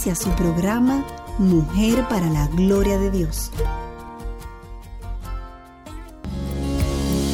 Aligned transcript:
Inicia 0.00 0.14
su 0.14 0.30
programa 0.30 1.04
Mujer 1.36 2.08
para 2.08 2.26
la 2.30 2.46
Gloria 2.46 2.96
de 2.96 3.10
Dios. 3.10 3.50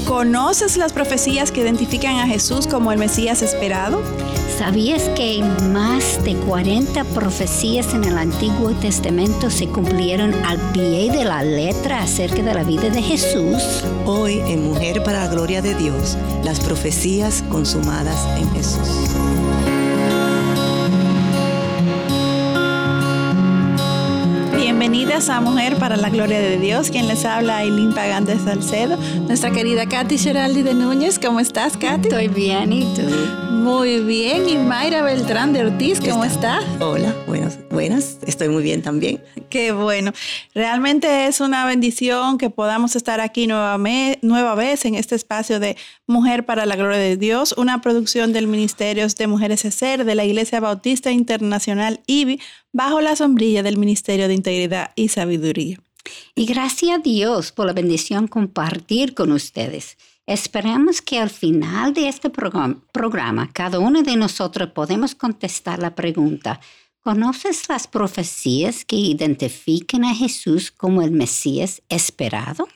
¿Conoces 0.04 0.76
las 0.76 0.92
profecías 0.92 1.52
que 1.52 1.60
identifican 1.60 2.16
a 2.16 2.26
Jesús 2.26 2.66
como 2.66 2.90
el 2.90 2.98
Mesías 2.98 3.42
esperado? 3.42 4.02
¿Sabías 4.58 5.02
que 5.10 5.22
hay 5.22 5.42
más 5.70 6.24
de 6.24 6.34
40 6.34 7.04
profecías 7.04 7.94
en 7.94 8.02
el 8.02 8.18
Antiguo 8.18 8.70
Testamento 8.80 9.48
se 9.48 9.68
cumplieron 9.68 10.34
al 10.44 10.58
pie 10.72 11.12
de 11.12 11.24
la 11.24 11.44
letra 11.44 12.02
acerca 12.02 12.42
de 12.42 12.52
la 12.52 12.64
vida 12.64 12.90
de 12.90 13.00
Jesús? 13.00 13.84
Hoy 14.06 14.40
en 14.44 14.64
Mujer 14.64 15.04
para 15.04 15.20
la 15.20 15.28
Gloria 15.28 15.62
de 15.62 15.76
Dios, 15.76 16.16
las 16.42 16.58
profecías 16.58 17.44
consumadas 17.48 18.26
en 18.36 18.50
Jesús. 18.50 19.45
Bienvenidas 24.96 25.28
a 25.28 25.42
Mujer 25.42 25.76
para 25.76 25.98
la 25.98 26.08
Gloria 26.08 26.38
de 26.38 26.56
Dios. 26.56 26.90
Quien 26.90 27.06
les 27.06 27.26
habla, 27.26 27.58
Aileen 27.58 27.92
Pagán 27.92 28.24
de 28.24 28.38
Salcedo. 28.38 28.96
Nuestra 29.26 29.50
querida 29.50 29.84
Katy 29.84 30.16
Geraldi 30.16 30.62
de 30.62 30.72
Núñez. 30.72 31.18
¿Cómo 31.18 31.38
estás, 31.38 31.76
Katy? 31.76 32.08
Estoy 32.08 32.28
bien, 32.28 32.72
¿y 32.72 32.94
tú? 32.94 33.45
Muy 33.56 34.00
bien. 34.00 34.48
Y 34.48 34.58
Mayra 34.58 35.02
Beltrán 35.02 35.52
de 35.52 35.64
Ortiz, 35.64 35.98
¿cómo 36.00 36.24
estás? 36.24 36.64
Hola, 36.78 37.14
buenas, 37.26 37.58
buenas. 37.70 38.18
Estoy 38.26 38.48
muy 38.48 38.62
bien 38.62 38.82
también. 38.82 39.22
Qué 39.48 39.72
bueno. 39.72 40.12
Realmente 40.54 41.26
es 41.26 41.40
una 41.40 41.64
bendición 41.64 42.36
que 42.36 42.50
podamos 42.50 42.96
estar 42.96 43.20
aquí 43.20 43.46
nueva, 43.46 43.78
nueva 44.22 44.54
vez 44.54 44.84
en 44.84 44.94
este 44.94 45.14
espacio 45.14 45.58
de 45.58 45.76
Mujer 46.06 46.44
para 46.44 46.66
la 46.66 46.76
Gloria 46.76 46.98
de 46.98 47.16
Dios, 47.16 47.54
una 47.56 47.80
producción 47.80 48.32
del 48.32 48.46
Ministerio 48.46 49.06
de 49.08 49.26
Mujeres 49.26 49.64
ESER 49.64 50.04
de 50.04 50.14
la 50.14 50.24
Iglesia 50.24 50.60
Bautista 50.60 51.10
Internacional 51.10 52.00
IBI 52.06 52.40
bajo 52.72 53.00
la 53.00 53.16
sombrilla 53.16 53.62
del 53.62 53.78
Ministerio 53.78 54.28
de 54.28 54.34
Integridad 54.34 54.92
y 54.96 55.08
Sabiduría. 55.08 55.80
Y 56.34 56.44
gracias 56.44 56.98
a 56.98 57.02
Dios 57.02 57.52
por 57.52 57.66
la 57.66 57.72
bendición 57.72 58.28
compartir 58.28 59.14
con 59.14 59.32
ustedes. 59.32 59.96
Esperamos 60.26 61.00
que 61.00 61.20
al 61.20 61.30
final 61.30 61.94
de 61.94 62.08
este 62.08 62.30
programa, 62.30 63.50
cada 63.52 63.78
uno 63.78 64.02
de 64.02 64.16
nosotros 64.16 64.70
podemos 64.72 65.14
contestar 65.14 65.78
la 65.78 65.94
pregunta, 65.94 66.60
¿conoces 67.00 67.68
las 67.68 67.86
profecías 67.86 68.84
que 68.84 68.96
identifican 68.96 70.04
a 70.04 70.14
Jesús 70.14 70.72
como 70.72 71.02
el 71.02 71.12
Mesías 71.12 71.82
esperado? 71.88 72.66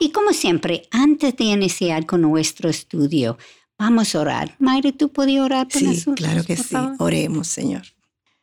Y 0.00 0.10
como 0.10 0.32
siempre, 0.32 0.82
antes 0.90 1.36
de 1.36 1.44
iniciar 1.44 2.06
con 2.06 2.22
nuestro 2.22 2.68
estudio, 2.68 3.38
vamos 3.78 4.14
a 4.14 4.20
orar. 4.20 4.56
Mayra, 4.58 4.90
¿tú 4.90 5.10
podías 5.10 5.44
orar 5.44 5.68
por 5.68 5.82
nosotros? 5.82 6.16
Sí, 6.18 6.24
claro 6.24 6.44
que 6.44 6.56
sí. 6.56 6.76
Oremos, 6.98 7.46
Señor. 7.46 7.82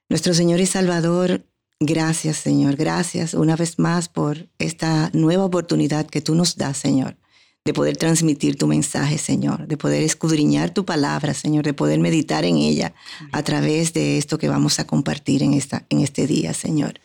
Nuestro 0.10 0.34
Señor 0.34 0.62
y 0.62 0.66
Salvador, 0.66 1.46
gracias 1.82 2.38
Señor, 2.38 2.78
gracias 2.78 3.34
una 3.34 3.58
vez 3.58 3.78
más 3.78 4.08
por 4.08 4.48
esta 4.58 5.10
nueva 5.14 5.44
oportunidad 5.44 6.08
que 6.08 6.22
tú 6.22 6.34
nos 6.34 6.56
das, 6.56 6.78
Señor, 6.78 7.18
de 7.68 7.74
poder 7.74 7.98
transmitir 7.98 8.56
tu 8.56 8.66
mensaje, 8.66 9.18
Señor, 9.18 9.68
de 9.68 9.76
poder 9.76 10.02
escudriñar 10.02 10.74
tu 10.74 10.86
palabra, 10.86 11.34
Señor, 11.34 11.66
de 11.66 11.74
poder 11.74 12.00
meditar 12.00 12.46
en 12.46 12.56
ella 12.56 12.94
a 13.34 13.44
través 13.44 13.92
de 13.92 14.18
esto 14.18 14.38
que 14.38 14.48
vamos 14.48 14.80
a 14.80 14.88
compartir 14.88 15.44
en, 15.44 15.54
esta, 15.54 15.86
en 15.90 16.00
este 16.00 16.28
día, 16.28 16.54
Señor. 16.54 17.02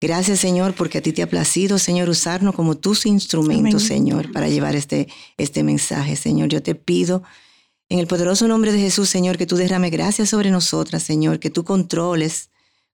Gracias, 0.00 0.40
Señor, 0.40 0.74
porque 0.74 0.98
a 0.98 1.02
ti 1.02 1.12
te 1.12 1.22
ha 1.22 1.28
placido, 1.28 1.78
Señor, 1.78 2.08
usarnos 2.08 2.56
como 2.56 2.76
tus 2.76 3.06
instrumentos, 3.06 3.84
Señor, 3.84 4.32
para 4.32 4.48
llevar 4.48 4.74
este, 4.74 5.06
este 5.38 5.62
mensaje, 5.62 6.16
Señor. 6.16 6.48
Yo 6.48 6.64
te 6.64 6.74
pido 6.74 7.22
en 7.88 8.00
el 8.00 8.08
poderoso 8.08 8.48
nombre 8.48 8.72
de 8.72 8.80
Jesús, 8.80 9.08
Señor, 9.08 9.38
que 9.38 9.46
tú 9.46 9.54
derrame 9.54 9.90
gracias 9.90 10.30
sobre 10.30 10.50
nosotras, 10.50 11.04
Señor, 11.04 11.38
que 11.38 11.50
tú 11.50 11.62
controles 11.62 12.50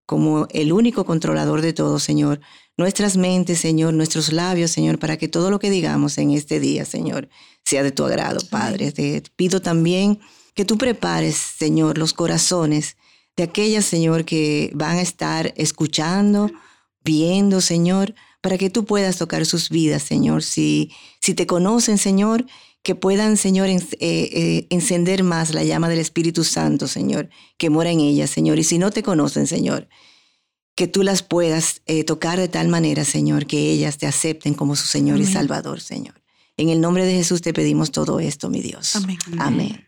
como 0.08 0.48
el 0.52 0.72
único 0.72 1.04
controlador 1.04 1.60
de 1.60 1.74
todo, 1.74 1.98
Señor, 1.98 2.40
nuestras 2.78 3.18
mentes, 3.18 3.58
Señor, 3.58 3.92
nuestros 3.92 4.32
labios, 4.32 4.70
Señor, 4.70 4.98
para 4.98 5.18
que 5.18 5.28
todo 5.28 5.50
lo 5.50 5.58
que 5.58 5.68
digamos 5.68 6.16
en 6.16 6.30
este 6.30 6.60
día, 6.60 6.86
Señor, 6.86 7.28
sea 7.62 7.82
de 7.82 7.92
tu 7.92 8.06
agrado, 8.06 8.40
Padre. 8.50 8.90
Te 8.90 9.22
pido 9.36 9.60
también 9.60 10.18
que 10.54 10.64
tú 10.64 10.78
prepares, 10.78 11.36
Señor, 11.36 11.98
los 11.98 12.14
corazones 12.14 12.96
de 13.36 13.42
aquellas, 13.42 13.84
Señor, 13.84 14.24
que 14.24 14.70
van 14.74 14.96
a 14.96 15.02
estar 15.02 15.52
escuchando, 15.58 16.50
viendo, 17.04 17.60
Señor, 17.60 18.14
para 18.40 18.56
que 18.56 18.70
tú 18.70 18.86
puedas 18.86 19.18
tocar 19.18 19.44
sus 19.44 19.68
vidas, 19.68 20.02
Señor. 20.04 20.42
Si, 20.42 20.90
si 21.20 21.34
te 21.34 21.46
conocen, 21.46 21.98
Señor, 21.98 22.46
que 22.88 22.94
puedan, 22.94 23.36
Señor, 23.36 23.68
eh, 23.68 23.78
eh, 24.00 24.66
encender 24.70 25.22
más 25.22 25.52
la 25.52 25.62
llama 25.62 25.90
del 25.90 25.98
Espíritu 25.98 26.42
Santo, 26.42 26.88
Señor, 26.88 27.28
que 27.58 27.68
mora 27.68 27.90
en 27.90 28.00
ellas, 28.00 28.30
Señor. 28.30 28.58
Y 28.58 28.64
si 28.64 28.78
no 28.78 28.90
te 28.90 29.02
conocen, 29.02 29.46
Señor, 29.46 29.90
que 30.74 30.88
tú 30.88 31.02
las 31.02 31.22
puedas 31.22 31.82
eh, 31.84 32.02
tocar 32.04 32.38
de 32.38 32.48
tal 32.48 32.68
manera, 32.68 33.04
Señor, 33.04 33.44
que 33.44 33.70
ellas 33.70 33.98
te 33.98 34.06
acepten 34.06 34.54
como 34.54 34.74
su 34.74 34.86
Señor 34.86 35.20
y 35.20 35.26
Salvador, 35.26 35.82
Señor. 35.82 36.14
En 36.56 36.70
el 36.70 36.80
nombre 36.80 37.04
de 37.04 37.12
Jesús 37.12 37.42
te 37.42 37.52
pedimos 37.52 37.90
todo 37.90 38.20
esto, 38.20 38.48
mi 38.48 38.62
Dios. 38.62 38.96
Amén. 38.96 39.18
Amén. 39.38 39.86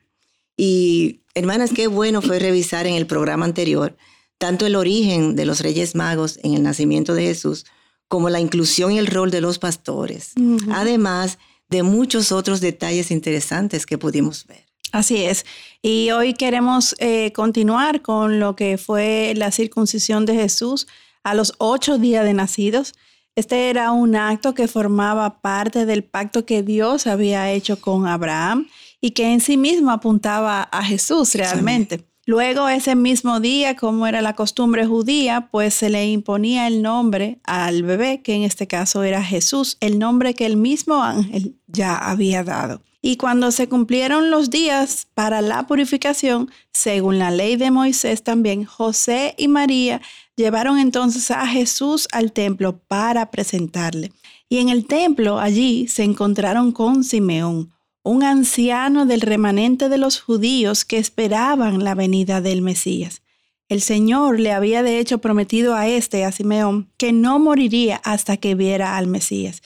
Y 0.55 1.23
hermanas, 1.35 1.71
qué 1.75 1.87
bueno 1.87 2.21
fue 2.21 2.39
revisar 2.39 2.87
en 2.87 2.97
el 2.97 3.07
programa 3.07 3.47
anterior 3.47 3.97
tanto 4.37 4.67
el 4.67 4.77
origen 4.77 5.37
de 5.37 5.47
los 5.47 5.61
Reyes 5.61 5.95
Magos 5.95 6.39
en 6.43 6.53
el 6.53 6.63
nacimiento 6.63 7.15
de 7.15 7.23
Jesús, 7.23 7.65
como 8.09 8.29
la 8.29 8.41
inclusión 8.41 8.93
y 8.93 8.99
el 8.99 9.07
rol 9.07 9.31
de 9.31 9.41
los 9.41 9.59
pastores. 9.59 10.35
Además, 10.71 11.39
de 11.71 11.83
muchos 11.83 12.33
otros 12.33 12.61
detalles 12.61 13.11
interesantes 13.11 13.87
que 13.87 13.97
pudimos 13.97 14.47
ver. 14.47 14.67
Así 14.93 15.25
es. 15.25 15.47
Y 15.83 16.11
hoy 16.11 16.35
queremos 16.35 16.97
eh, 16.99 17.33
continuar 17.33 18.03
con 18.03 18.41
lo 18.41 18.57
que 18.57 18.77
fue 18.77 19.35
la 19.37 19.53
circuncisión 19.53 20.27
de 20.27 20.35
Jesús 20.35 20.89
a 21.23 21.35
los 21.35 21.55
ocho 21.59 21.97
días 21.97 22.25
de 22.25 22.35
nacidos. 22.35 22.95
Este 23.37 23.71
era 23.71 23.93
un 23.93 24.17
acto 24.17 24.53
que 24.55 24.67
formaba 24.67 25.41
parte 25.41 25.87
del 25.87 26.03
pacto 26.03 26.45
que 26.45 26.63
Dios 26.65 27.07
había 27.07 27.53
hecho 27.53 27.81
con 27.81 28.09
Abraham 28.09 28.69
y 29.01 29.13
que 29.13 29.33
en 29.33 29.41
sí 29.41 29.57
mismo 29.57 29.93
apuntaba 29.93 30.63
a 30.63 30.83
Jesús 30.83 31.35
realmente. 31.37 32.10
Luego, 32.31 32.69
ese 32.69 32.95
mismo 32.95 33.41
día, 33.41 33.75
como 33.75 34.07
era 34.07 34.23
la 34.23 34.35
costumbre 34.35 34.87
judía, 34.87 35.49
pues 35.51 35.75
se 35.75 35.91
le 35.91 36.09
imponía 36.09 36.69
el 36.69 36.81
nombre 36.81 37.41
al 37.43 37.83
bebé, 37.83 38.23
que 38.23 38.37
en 38.37 38.45
este 38.45 38.69
caso 38.69 39.03
era 39.03 39.21
Jesús, 39.21 39.79
el 39.81 39.99
nombre 39.99 40.35
que 40.35 40.47
el 40.47 40.57
mismo 40.57 41.03
ángel 41.03 41.57
ya 41.67 41.97
había 41.97 42.45
dado. 42.45 42.83
Y 43.03 43.17
cuando 43.17 43.51
se 43.51 43.69
cumplieron 43.69 44.31
los 44.31 44.49
días 44.49 45.09
para 45.13 45.41
la 45.41 45.67
purificación, 45.67 46.53
según 46.73 47.19
la 47.19 47.33
ley 47.33 47.57
de 47.57 47.73
Moisés 47.73 48.23
también, 48.23 48.65
José 48.65 49.35
y 49.37 49.49
María 49.49 50.01
llevaron 50.37 50.79
entonces 50.79 51.33
a 51.33 51.49
Jesús 51.49 52.07
al 52.13 52.31
templo 52.31 52.79
para 52.79 53.33
presentarle. 53.33 54.13
Y 54.49 54.59
en 54.59 54.69
el 54.69 54.87
templo 54.87 55.41
allí 55.41 55.89
se 55.89 56.05
encontraron 56.05 56.71
con 56.71 57.03
Simeón, 57.03 57.73
un 58.03 58.23
anciano 58.23 59.07
del 59.07 59.21
remanente 59.21 59.89
de 59.89 59.99
los 59.99 60.21
judíos 60.21 60.85
que 60.85 60.99
esperaban 60.99 61.85
la 61.85 61.95
venida 61.95 62.41
del 62.41 62.63
Mesías. 62.63 63.23
El 63.69 63.83
Señor 63.83 64.41
le 64.41 64.53
había 64.53 64.83
de 64.83 64.99
hecho 64.99 65.19
prometido 65.19 65.75
a 65.75 65.87
este, 65.87 66.25
a 66.25 66.33
Simeón, 66.33 66.91
que 66.97 67.13
no 67.13 67.39
moriría 67.39 68.01
hasta 68.05 68.37
que 68.37 68.55
viera 68.55 68.97
al 68.97 69.07
Mesías. 69.07 69.63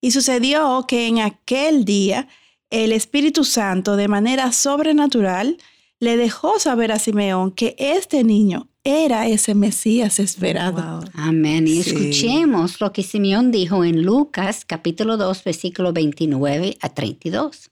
Y 0.00 0.12
sucedió 0.12 0.84
que 0.86 1.08
en 1.08 1.18
aquel 1.18 1.84
día 1.84 2.28
el 2.70 2.92
Espíritu 2.92 3.44
Santo, 3.44 3.96
de 3.96 4.06
manera 4.06 4.52
sobrenatural, 4.52 5.56
le 5.98 6.16
dejó 6.16 6.60
saber 6.60 6.92
a 6.92 6.98
Simeón 6.98 7.50
que 7.50 7.74
este 7.78 8.22
niño 8.22 8.68
era 8.84 9.26
ese 9.26 9.54
Mesías 9.54 10.20
esperado. 10.20 11.02
Amén. 11.14 11.66
Y 11.66 11.80
escuchemos 11.80 12.80
lo 12.80 12.92
que 12.92 13.02
Simeón 13.02 13.50
dijo 13.50 13.84
en 13.84 14.02
Lucas 14.02 14.64
capítulo 14.64 15.16
2, 15.16 15.42
versículo 15.42 15.92
29 15.92 16.78
a 16.80 16.88
32. 16.90 17.70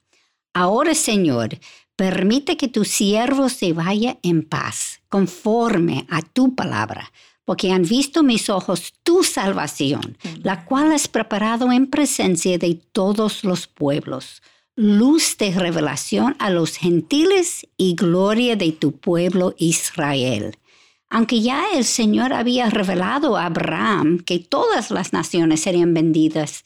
Ahora, 0.59 0.95
Señor, 0.95 1.59
permite 1.97 2.57
que 2.57 2.67
tu 2.67 2.87
siervo 2.87 3.51
se 3.51 3.75
vaya 3.75 4.17
en 4.23 4.43
paz, 4.43 5.03
conforme 5.11 6.07
a 6.09 6.23
tu 6.23 6.55
palabra, 6.55 7.13
porque 7.45 7.73
han 7.73 7.83
visto 7.83 8.23
mis 8.23 8.49
ojos 8.49 8.95
tu 9.03 9.23
salvación, 9.23 10.17
la 10.43 10.65
cual 10.65 10.93
has 10.93 11.09
preparado 11.09 11.71
en 11.73 11.89
presencia 11.89 12.57
de 12.57 12.81
todos 12.93 13.45
los 13.45 13.67
pueblos, 13.67 14.41
luz 14.77 15.37
de 15.37 15.51
revelación 15.51 16.35
a 16.39 16.49
los 16.49 16.79
gentiles 16.79 17.67
y 17.77 17.95
gloria 17.95 18.57
de 18.57 18.73
tu 18.73 18.93
pueblo 18.93 19.55
Israel. 19.59 20.57
Aunque 21.11 21.43
ya 21.43 21.67
el 21.75 21.85
Señor 21.85 22.33
había 22.33 22.71
revelado 22.71 23.37
a 23.37 23.45
Abraham 23.45 24.21
que 24.21 24.39
todas 24.39 24.91
las 24.91 25.13
naciones 25.13 25.61
serían 25.61 25.93
vendidas 25.93 26.65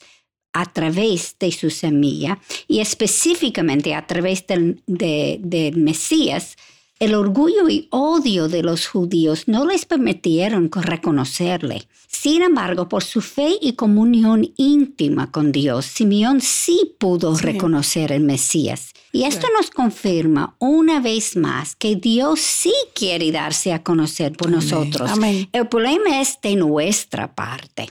a 0.53 0.71
través 0.71 1.35
de 1.39 1.51
su 1.51 1.69
semilla 1.69 2.39
y 2.67 2.79
específicamente 2.79 3.93
a 3.93 4.05
través 4.05 4.45
del, 4.47 4.81
del 4.85 5.77
Mesías, 5.77 6.57
el 7.01 7.15
orgullo 7.15 7.67
y 7.67 7.87
odio 7.89 8.47
de 8.47 8.61
los 8.61 8.87
judíos 8.87 9.47
no 9.47 9.65
les 9.65 9.85
permitieron 9.85 10.69
reconocerle. 10.71 11.87
Sin 12.07 12.43
embargo, 12.43 12.87
por 12.87 13.03
su 13.03 13.21
fe 13.21 13.57
y 13.59 13.73
comunión 13.73 14.53
íntima 14.55 15.31
con 15.31 15.51
Dios, 15.51 15.87
Simeón 15.87 16.41
sí 16.41 16.93
pudo 16.99 17.35
reconocer 17.35 18.11
el 18.11 18.21
Mesías. 18.21 18.93
Y 19.11 19.23
esto 19.23 19.47
nos 19.57 19.71
confirma 19.71 20.55
una 20.59 20.99
vez 20.99 21.35
más 21.35 21.75
que 21.75 21.95
Dios 21.95 22.39
sí 22.39 22.73
quiere 22.93 23.31
darse 23.31 23.73
a 23.73 23.81
conocer 23.81 24.33
por 24.33 24.51
nosotros. 24.51 25.09
El 25.53 25.67
problema 25.69 26.21
es 26.21 26.37
de 26.43 26.55
nuestra 26.55 27.33
parte. 27.33 27.89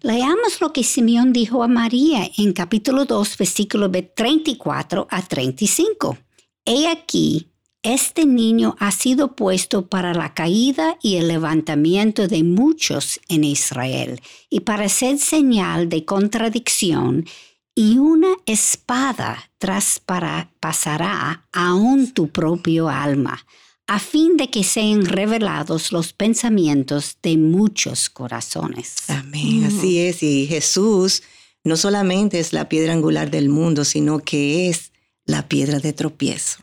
Leamos 0.00 0.60
lo 0.60 0.72
que 0.72 0.84
Simeón 0.84 1.32
dijo 1.32 1.64
a 1.64 1.66
María 1.66 2.30
en 2.38 2.52
capítulo 2.52 3.04
2, 3.04 3.36
versículo 3.36 3.90
34 3.90 5.08
a 5.10 5.22
35. 5.22 6.18
He 6.64 6.86
aquí, 6.86 7.48
este 7.94 8.26
niño 8.26 8.76
ha 8.78 8.92
sido 8.92 9.34
puesto 9.34 9.86
para 9.86 10.14
la 10.14 10.34
caída 10.34 10.98
y 11.02 11.16
el 11.16 11.28
levantamiento 11.28 12.28
de 12.28 12.44
muchos 12.44 13.20
en 13.28 13.44
Israel 13.44 14.20
y 14.50 14.60
para 14.60 14.88
ser 14.88 15.18
señal 15.18 15.88
de 15.88 16.04
contradicción 16.04 17.24
y 17.74 17.98
una 17.98 18.34
espada 18.44 19.50
traspasará 19.58 21.46
aún 21.52 22.12
tu 22.12 22.28
propio 22.28 22.88
alma, 22.88 23.46
a 23.86 24.00
fin 24.00 24.36
de 24.36 24.50
que 24.50 24.64
sean 24.64 25.04
revelados 25.06 25.92
los 25.92 26.12
pensamientos 26.12 27.18
de 27.22 27.36
muchos 27.36 28.10
corazones. 28.10 28.96
Amén, 29.06 29.64
así 29.64 30.00
es. 30.00 30.24
Y 30.24 30.46
Jesús 30.48 31.22
no 31.62 31.76
solamente 31.76 32.40
es 32.40 32.52
la 32.52 32.68
piedra 32.68 32.92
angular 32.92 33.30
del 33.30 33.48
mundo, 33.48 33.84
sino 33.84 34.18
que 34.18 34.68
es 34.68 34.90
la 35.28 35.46
piedra 35.46 35.78
de 35.78 35.92
tropiezo. 35.92 36.58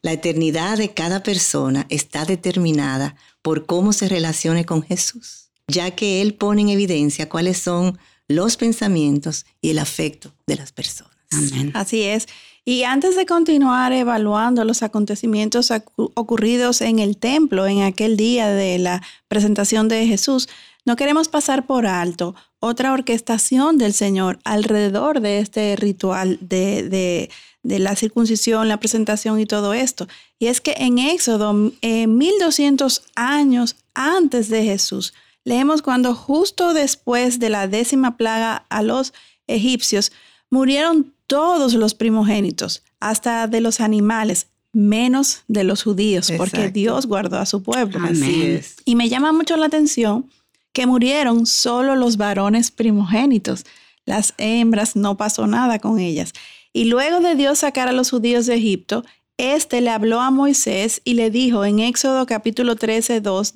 La 0.00 0.12
eternidad 0.12 0.78
de 0.78 0.92
cada 0.92 1.22
persona 1.22 1.86
está 1.90 2.24
determinada 2.24 3.14
por 3.42 3.66
cómo 3.66 3.92
se 3.92 4.08
relacione 4.08 4.64
con 4.64 4.82
Jesús, 4.82 5.50
ya 5.68 5.90
que 5.92 6.22
Él 6.22 6.34
pone 6.34 6.62
en 6.62 6.70
evidencia 6.70 7.28
cuáles 7.28 7.58
son 7.58 7.98
los 8.28 8.56
pensamientos 8.56 9.44
y 9.60 9.70
el 9.70 9.78
afecto 9.78 10.32
de 10.46 10.56
las 10.56 10.72
personas. 10.72 11.12
Así 11.74 12.02
es. 12.02 12.28
Y 12.64 12.84
antes 12.84 13.14
de 13.14 13.26
continuar 13.26 13.92
evaluando 13.92 14.64
los 14.64 14.82
acontecimientos 14.82 15.70
ocurridos 15.96 16.80
en 16.80 16.98
el 16.98 17.18
templo 17.18 17.66
en 17.66 17.82
aquel 17.82 18.16
día 18.16 18.48
de 18.48 18.78
la 18.78 19.02
presentación 19.28 19.88
de 19.88 20.06
Jesús, 20.06 20.48
no 20.86 20.96
queremos 20.96 21.28
pasar 21.28 21.66
por 21.66 21.86
alto 21.86 22.34
otra 22.58 22.92
orquestación 22.92 23.76
del 23.76 23.92
Señor 23.92 24.38
alrededor 24.44 25.20
de 25.20 25.40
este 25.40 25.76
ritual 25.76 26.38
de 26.40 26.88
de 26.88 27.30
la 27.62 27.96
circuncisión, 27.96 28.68
la 28.68 28.80
presentación 28.80 29.38
y 29.40 29.46
todo 29.46 29.74
esto. 29.74 30.08
Y 30.38 30.46
es 30.46 30.60
que 30.60 30.74
en 30.78 30.98
Éxodo, 30.98 31.72
eh, 31.80 32.06
1200 32.06 33.04
años 33.14 33.76
antes 33.94 34.48
de 34.48 34.64
Jesús, 34.64 35.14
leemos 35.44 35.82
cuando 35.82 36.14
justo 36.14 36.74
después 36.74 37.38
de 37.38 37.50
la 37.50 37.68
décima 37.68 38.16
plaga 38.16 38.66
a 38.68 38.82
los 38.82 39.12
egipcios, 39.46 40.12
murieron 40.50 41.12
todos 41.26 41.74
los 41.74 41.94
primogénitos, 41.94 42.82
hasta 43.00 43.46
de 43.46 43.60
los 43.60 43.80
animales, 43.80 44.48
menos 44.72 45.42
de 45.48 45.64
los 45.64 45.82
judíos, 45.82 46.32
porque 46.36 46.70
Dios 46.70 47.06
guardó 47.06 47.38
a 47.38 47.46
su 47.46 47.62
pueblo. 47.62 47.98
Así 48.04 48.60
Y 48.84 48.96
me 48.96 49.08
llama 49.08 49.32
mucho 49.32 49.56
la 49.56 49.66
atención 49.66 50.30
que 50.72 50.86
murieron 50.86 51.46
solo 51.46 51.96
los 51.96 52.16
varones 52.16 52.70
primogénitos. 52.70 53.64
Las 54.04 54.34
hembras 54.38 54.96
no 54.96 55.16
pasó 55.16 55.46
nada 55.46 55.78
con 55.78 55.98
ellas. 55.98 56.32
Y 56.72 56.84
luego 56.84 57.20
de 57.20 57.34
Dios 57.34 57.58
sacar 57.58 57.88
a 57.88 57.92
los 57.92 58.10
judíos 58.10 58.46
de 58.46 58.54
Egipto, 58.54 59.04
éste 59.36 59.80
le 59.80 59.90
habló 59.90 60.20
a 60.20 60.30
Moisés 60.30 61.00
y 61.04 61.14
le 61.14 61.30
dijo 61.30 61.64
en 61.64 61.80
Éxodo 61.80 62.26
capítulo 62.26 62.76
13, 62.76 63.20
2, 63.20 63.54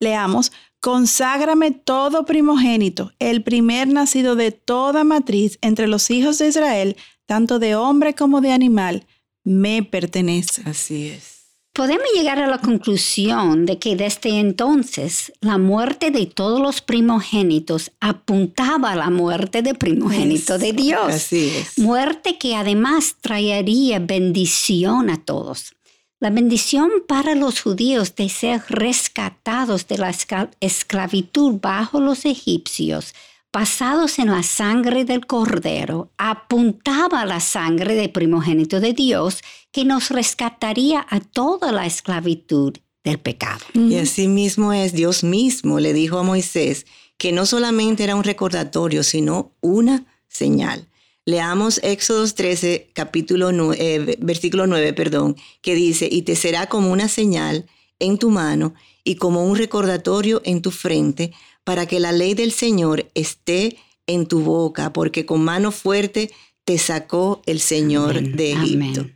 leamos, 0.00 0.52
conságrame 0.80 1.70
todo 1.70 2.24
primogénito, 2.26 3.12
el 3.18 3.42
primer 3.42 3.88
nacido 3.88 4.36
de 4.36 4.50
toda 4.52 5.04
matriz 5.04 5.58
entre 5.62 5.86
los 5.86 6.10
hijos 6.10 6.38
de 6.38 6.48
Israel, 6.48 6.96
tanto 7.26 7.58
de 7.58 7.76
hombre 7.76 8.14
como 8.14 8.40
de 8.40 8.52
animal, 8.52 9.06
me 9.44 9.82
pertenece. 9.82 10.62
Así 10.66 11.08
es. 11.08 11.41
Podemos 11.74 12.06
llegar 12.14 12.38
a 12.38 12.48
la 12.48 12.58
conclusión 12.58 13.64
de 13.64 13.78
que 13.78 13.96
desde 13.96 14.38
entonces 14.38 15.32
la 15.40 15.56
muerte 15.56 16.10
de 16.10 16.26
todos 16.26 16.60
los 16.60 16.82
primogénitos 16.82 17.92
apuntaba 17.98 18.92
a 18.92 18.96
la 18.96 19.08
muerte 19.08 19.62
del 19.62 19.78
primogénito 19.78 20.58
de 20.58 20.74
Dios. 20.74 21.08
Así 21.08 21.48
es. 21.48 21.78
Muerte 21.78 22.36
que 22.36 22.56
además 22.56 23.16
traería 23.22 24.00
bendición 24.00 25.08
a 25.08 25.24
todos. 25.24 25.72
La 26.20 26.28
bendición 26.28 26.90
para 27.08 27.34
los 27.34 27.62
judíos 27.62 28.14
de 28.16 28.28
ser 28.28 28.62
rescatados 28.68 29.88
de 29.88 29.96
la 29.96 30.14
esclavitud 30.60 31.58
bajo 31.58 32.00
los 32.00 32.26
egipcios 32.26 33.14
basados 33.52 34.18
en 34.18 34.30
la 34.30 34.42
sangre 34.42 35.04
del 35.04 35.26
Cordero, 35.26 36.10
apuntaba 36.16 37.20
a 37.20 37.26
la 37.26 37.40
sangre 37.40 37.94
del 37.94 38.10
primogénito 38.10 38.80
de 38.80 38.94
Dios 38.94 39.42
que 39.70 39.84
nos 39.84 40.10
rescataría 40.10 41.06
a 41.08 41.20
toda 41.20 41.70
la 41.70 41.86
esclavitud 41.86 42.74
del 43.04 43.18
pecado. 43.18 43.64
Y 43.74 43.96
así 43.96 44.28
mismo 44.28 44.72
es, 44.72 44.92
Dios 44.92 45.22
mismo 45.22 45.80
le 45.80 45.92
dijo 45.92 46.18
a 46.18 46.22
Moisés 46.22 46.86
que 47.18 47.32
no 47.32 47.46
solamente 47.46 48.04
era 48.04 48.16
un 48.16 48.24
recordatorio, 48.24 49.02
sino 49.02 49.52
una 49.60 50.06
señal. 50.28 50.88
Leamos 51.24 51.78
Éxodos 51.84 52.34
13, 52.34 52.90
capítulo 52.94 53.52
9, 53.52 53.76
eh, 53.78 54.16
versículo 54.20 54.66
9, 54.66 54.92
perdón, 54.92 55.36
que 55.60 55.74
dice, 55.74 56.08
y 56.10 56.22
te 56.22 56.34
será 56.36 56.66
como 56.66 56.90
una 56.90 57.08
señal 57.08 57.66
en 58.00 58.18
tu 58.18 58.30
mano 58.30 58.74
y 59.04 59.16
como 59.16 59.44
un 59.44 59.56
recordatorio 59.56 60.42
en 60.44 60.62
tu 60.62 60.70
frente 60.70 61.32
para 61.64 61.86
que 61.86 62.00
la 62.00 62.12
ley 62.12 62.34
del 62.34 62.52
Señor 62.52 63.10
esté 63.14 63.76
en 64.06 64.26
tu 64.26 64.40
boca, 64.40 64.92
porque 64.92 65.26
con 65.26 65.42
mano 65.44 65.72
fuerte 65.72 66.30
te 66.64 66.78
sacó 66.78 67.42
el 67.46 67.60
Señor 67.60 68.20
de 68.20 68.52
Egipto. 68.52 69.06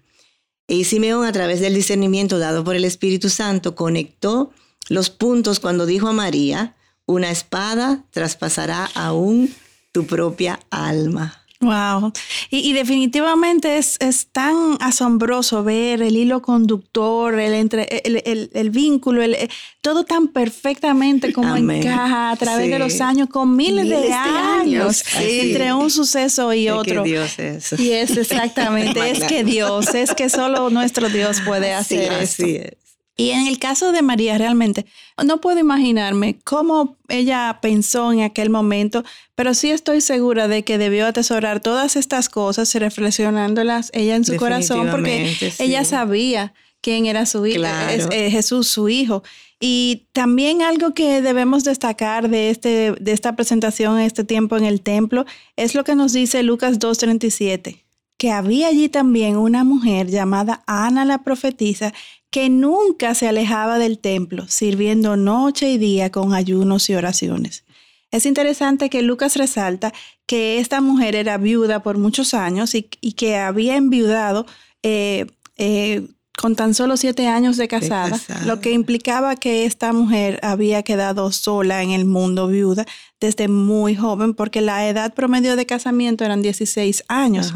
Y 0.68 0.84
Simeón, 0.84 1.24
a 1.24 1.32
través 1.32 1.60
del 1.60 1.74
discernimiento 1.74 2.38
dado 2.38 2.64
por 2.64 2.74
el 2.74 2.84
Espíritu 2.84 3.28
Santo, 3.28 3.74
conectó 3.74 4.50
los 4.88 5.10
puntos 5.10 5.60
cuando 5.60 5.86
dijo 5.86 6.08
a 6.08 6.12
María, 6.12 6.76
una 7.06 7.30
espada 7.30 8.04
traspasará 8.10 8.84
aún 8.94 9.54
tu 9.92 10.06
propia 10.06 10.60
alma. 10.70 11.45
Wow. 11.60 12.12
Y, 12.50 12.74
definitivamente 12.74 13.78
es, 13.78 13.96
es, 14.00 14.26
tan 14.26 14.76
asombroso 14.80 15.64
ver 15.64 16.02
el 16.02 16.14
hilo 16.14 16.42
conductor, 16.42 17.38
el, 17.38 17.54
entre, 17.54 17.84
el, 18.04 18.50
el, 18.52 18.70
vínculo, 18.70 19.22
el, 19.22 19.34
eh, 19.34 19.48
todo 19.80 20.04
tan 20.04 20.28
perfectamente 20.28 21.32
como 21.32 21.56
encaja 21.56 22.30
a 22.30 22.36
través 22.36 22.70
de 22.70 22.78
los 22.78 23.00
años, 23.00 23.28
con 23.30 23.56
miles, 23.56 23.88
de, 23.88 24.12
años, 24.12 25.02
entre 25.18 25.72
un 25.72 25.90
suceso 25.90 26.52
y 26.52 26.68
otro. 26.68 27.02
Que 27.02 27.08
Dios 27.08 27.38
es. 27.38 27.72
Y 27.80 27.92
es 27.92 28.16
exactamente, 28.16 29.10
es 29.10 29.24
que 29.24 29.42
Dios, 29.42 29.94
es 29.94 30.14
que 30.14 30.28
solo 30.28 30.68
nuestro 30.68 31.08
Dios 31.08 31.40
puede 31.40 31.72
hacer 31.72 32.12
eso. 32.12 32.42
Así 32.42 32.56
es. 32.56 32.85
Y 33.18 33.30
en 33.30 33.46
el 33.46 33.58
caso 33.58 33.92
de 33.92 34.02
María, 34.02 34.36
realmente, 34.36 34.84
no 35.24 35.40
puedo 35.40 35.58
imaginarme 35.58 36.38
cómo 36.44 36.98
ella 37.08 37.58
pensó 37.62 38.12
en 38.12 38.20
aquel 38.20 38.50
momento, 38.50 39.04
pero 39.34 39.54
sí 39.54 39.70
estoy 39.70 40.02
segura 40.02 40.48
de 40.48 40.64
que 40.64 40.76
debió 40.76 41.06
atesorar 41.06 41.60
todas 41.60 41.96
estas 41.96 42.28
cosas, 42.28 42.74
reflexionándolas 42.74 43.90
ella 43.94 44.16
en 44.16 44.24
su 44.26 44.36
corazón, 44.36 44.90
porque 44.90 45.34
ella 45.58 45.84
sabía 45.84 46.52
quién 46.82 47.06
era 47.06 47.24
su 47.24 47.46
hijo, 47.46 47.64
eh, 47.64 48.30
Jesús, 48.30 48.68
su 48.68 48.90
hijo. 48.90 49.22
Y 49.58 50.08
también 50.12 50.60
algo 50.60 50.92
que 50.92 51.22
debemos 51.22 51.64
destacar 51.64 52.28
de, 52.28 52.50
este, 52.50 52.92
de 53.00 53.12
esta 53.12 53.34
presentación, 53.34 53.98
este 53.98 54.24
tiempo 54.24 54.58
en 54.58 54.66
el 54.66 54.82
templo, 54.82 55.24
es 55.56 55.74
lo 55.74 55.84
que 55.84 55.94
nos 55.94 56.12
dice 56.12 56.42
Lucas 56.42 56.78
2.37 56.78 57.86
que 58.18 58.30
había 58.30 58.68
allí 58.68 58.88
también 58.88 59.36
una 59.36 59.62
mujer 59.64 60.06
llamada 60.06 60.62
Ana 60.66 61.04
la 61.04 61.18
profetisa 61.18 61.92
que 62.30 62.48
nunca 62.50 63.14
se 63.14 63.28
alejaba 63.28 63.78
del 63.78 63.98
templo, 63.98 64.46
sirviendo 64.48 65.16
noche 65.16 65.70
y 65.70 65.78
día 65.78 66.10
con 66.10 66.34
ayunos 66.34 66.90
y 66.90 66.94
oraciones. 66.94 67.64
Es 68.10 68.26
interesante 68.26 68.88
que 68.90 69.02
Lucas 69.02 69.36
resalta 69.36 69.92
que 70.26 70.58
esta 70.58 70.80
mujer 70.80 71.14
era 71.14 71.38
viuda 71.38 71.82
por 71.82 71.98
muchos 71.98 72.34
años 72.34 72.74
y, 72.74 72.82
que 72.82 73.36
había 73.36 73.76
enviudado 73.76 74.46
eh, 74.82 75.26
eh, 75.56 76.08
con 76.36 76.54
tan 76.54 76.74
solo 76.74 76.96
siete 76.96 77.26
años 77.28 77.56
de 77.56 77.66
casada, 77.66 78.20
lo 78.44 78.60
que 78.60 78.72
implicaba 78.72 79.36
que 79.36 79.64
esta 79.64 79.92
mujer 79.92 80.38
había 80.42 80.82
quedado 80.82 81.32
sola 81.32 81.82
en 81.82 81.90
el 81.90 82.04
mundo 82.04 82.46
viuda 82.46 82.84
desde 83.20 83.48
muy 83.48 83.96
joven, 83.96 84.34
porque 84.34 84.60
la 84.60 84.86
edad 84.88 85.14
promedio 85.14 85.56
de 85.56 85.66
casamiento 85.66 86.24
eran 86.24 86.42
16 86.42 87.04
años. 87.08 87.54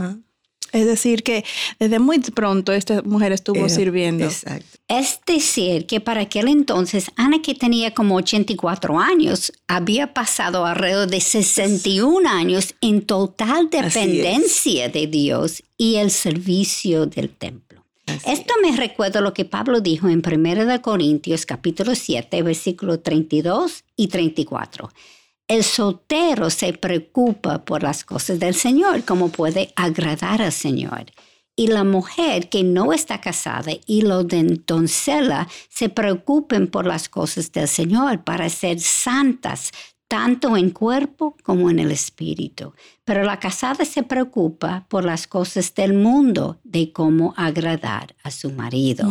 Es 0.72 0.86
decir, 0.86 1.22
que 1.22 1.44
desde 1.78 1.98
muy 1.98 2.18
pronto 2.20 2.72
esta 2.72 3.02
mujer 3.02 3.32
estuvo 3.32 3.68
sirviendo. 3.68 4.24
Exacto. 4.24 4.78
Es 4.88 5.20
decir, 5.26 5.86
que 5.86 6.00
para 6.00 6.22
aquel 6.22 6.48
entonces, 6.48 7.10
Ana, 7.16 7.42
que 7.42 7.54
tenía 7.54 7.94
como 7.94 8.16
84 8.16 8.98
años, 8.98 9.52
había 9.68 10.12
pasado 10.12 10.66
alrededor 10.66 11.08
de 11.08 11.20
61 11.20 12.28
años 12.28 12.74
en 12.80 13.02
total 13.02 13.70
dependencia 13.70 14.88
de 14.88 15.06
Dios 15.06 15.62
y 15.76 15.96
el 15.96 16.10
servicio 16.10 17.06
del 17.06 17.30
templo. 17.30 17.84
Esto 18.26 18.54
me 18.60 18.76
recuerda 18.76 19.20
lo 19.20 19.32
que 19.32 19.44
Pablo 19.44 19.80
dijo 19.80 20.08
en 20.08 20.22
1 20.26 20.82
Corintios 20.82 21.46
capítulo 21.46 21.94
7, 21.94 22.42
versículos 22.42 23.02
32 23.02 23.84
y 23.96 24.08
34. 24.08 24.90
El 25.50 25.64
soltero 25.64 26.48
se 26.48 26.74
preocupa 26.74 27.64
por 27.64 27.82
las 27.82 28.04
cosas 28.04 28.38
del 28.38 28.54
Señor, 28.54 29.04
como 29.04 29.30
puede 29.30 29.72
agradar 29.74 30.40
al 30.40 30.52
Señor. 30.52 31.06
Y 31.56 31.66
la 31.66 31.82
mujer 31.82 32.48
que 32.48 32.62
no 32.62 32.92
está 32.92 33.20
casada 33.20 33.72
y 33.84 34.02
lo 34.02 34.22
de 34.22 34.60
doncella 34.64 35.48
se 35.68 35.88
preocupen 35.88 36.68
por 36.68 36.86
las 36.86 37.08
cosas 37.08 37.50
del 37.50 37.66
Señor 37.66 38.22
para 38.22 38.48
ser 38.48 38.78
santas, 38.78 39.72
tanto 40.10 40.56
en 40.56 40.70
cuerpo 40.70 41.36
como 41.44 41.70
en 41.70 41.78
el 41.78 41.92
espíritu. 41.92 42.72
Pero 43.04 43.22
la 43.22 43.38
casada 43.38 43.84
se 43.84 44.02
preocupa 44.02 44.84
por 44.88 45.04
las 45.04 45.28
cosas 45.28 45.72
del 45.72 45.92
mundo, 45.92 46.58
de 46.64 46.90
cómo 46.90 47.32
agradar 47.36 48.16
a 48.24 48.32
su 48.32 48.50
marido. 48.50 49.08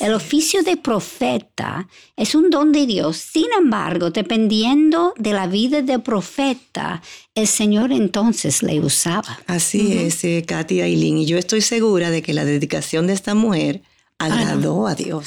El 0.00 0.14
oficio 0.14 0.62
de 0.62 0.78
profeta 0.78 1.86
es 2.16 2.34
un 2.34 2.48
don 2.48 2.72
de 2.72 2.86
Dios. 2.86 3.18
Sin 3.18 3.44
embargo, 3.58 4.08
dependiendo 4.08 5.12
de 5.18 5.34
la 5.34 5.46
vida 5.46 5.82
del 5.82 6.00
profeta, 6.00 7.02
el 7.34 7.46
Señor 7.46 7.92
entonces 7.92 8.62
le 8.62 8.80
usaba. 8.80 9.38
Así 9.46 9.92
es, 9.98 10.24
eh, 10.24 10.44
Katy 10.48 10.80
Aileen. 10.80 11.18
Y 11.18 11.26
yo 11.26 11.36
estoy 11.36 11.60
segura 11.60 12.08
de 12.10 12.22
que 12.22 12.32
la 12.32 12.46
dedicación 12.46 13.06
de 13.06 13.12
esta 13.12 13.34
mujer 13.34 13.82
agradó 14.16 14.86
a 14.86 14.94
Dios. 14.94 15.26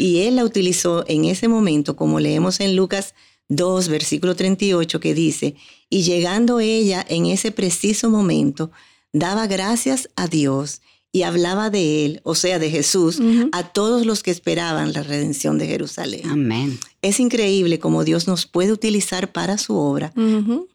Y 0.00 0.22
él 0.22 0.34
la 0.34 0.42
utilizó 0.42 1.04
en 1.06 1.26
ese 1.26 1.46
momento, 1.46 1.94
como 1.94 2.18
leemos 2.18 2.58
en 2.58 2.74
Lucas 2.74 3.14
2, 3.48 3.88
versículo 3.88 4.36
38, 4.36 5.00
que 5.00 5.14
dice, 5.14 5.56
y 5.90 6.02
llegando 6.02 6.60
ella 6.60 7.04
en 7.08 7.26
ese 7.26 7.50
preciso 7.50 8.10
momento, 8.10 8.70
daba 9.12 9.46
gracias 9.46 10.10
a 10.16 10.28
Dios 10.28 10.82
y 11.10 11.22
hablaba 11.22 11.70
de 11.70 12.04
él, 12.04 12.20
o 12.24 12.34
sea, 12.34 12.58
de 12.58 12.70
Jesús, 12.70 13.18
a 13.52 13.62
todos 13.72 14.04
los 14.04 14.22
que 14.22 14.30
esperaban 14.30 14.92
la 14.92 15.02
redención 15.02 15.56
de 15.58 15.66
Jerusalén. 15.66 16.28
Amén. 16.28 16.78
Es 17.00 17.18
increíble 17.18 17.78
cómo 17.78 18.04
Dios 18.04 18.26
nos 18.26 18.46
puede 18.46 18.72
utilizar 18.72 19.32
para 19.32 19.56
su 19.56 19.76
obra, 19.76 20.12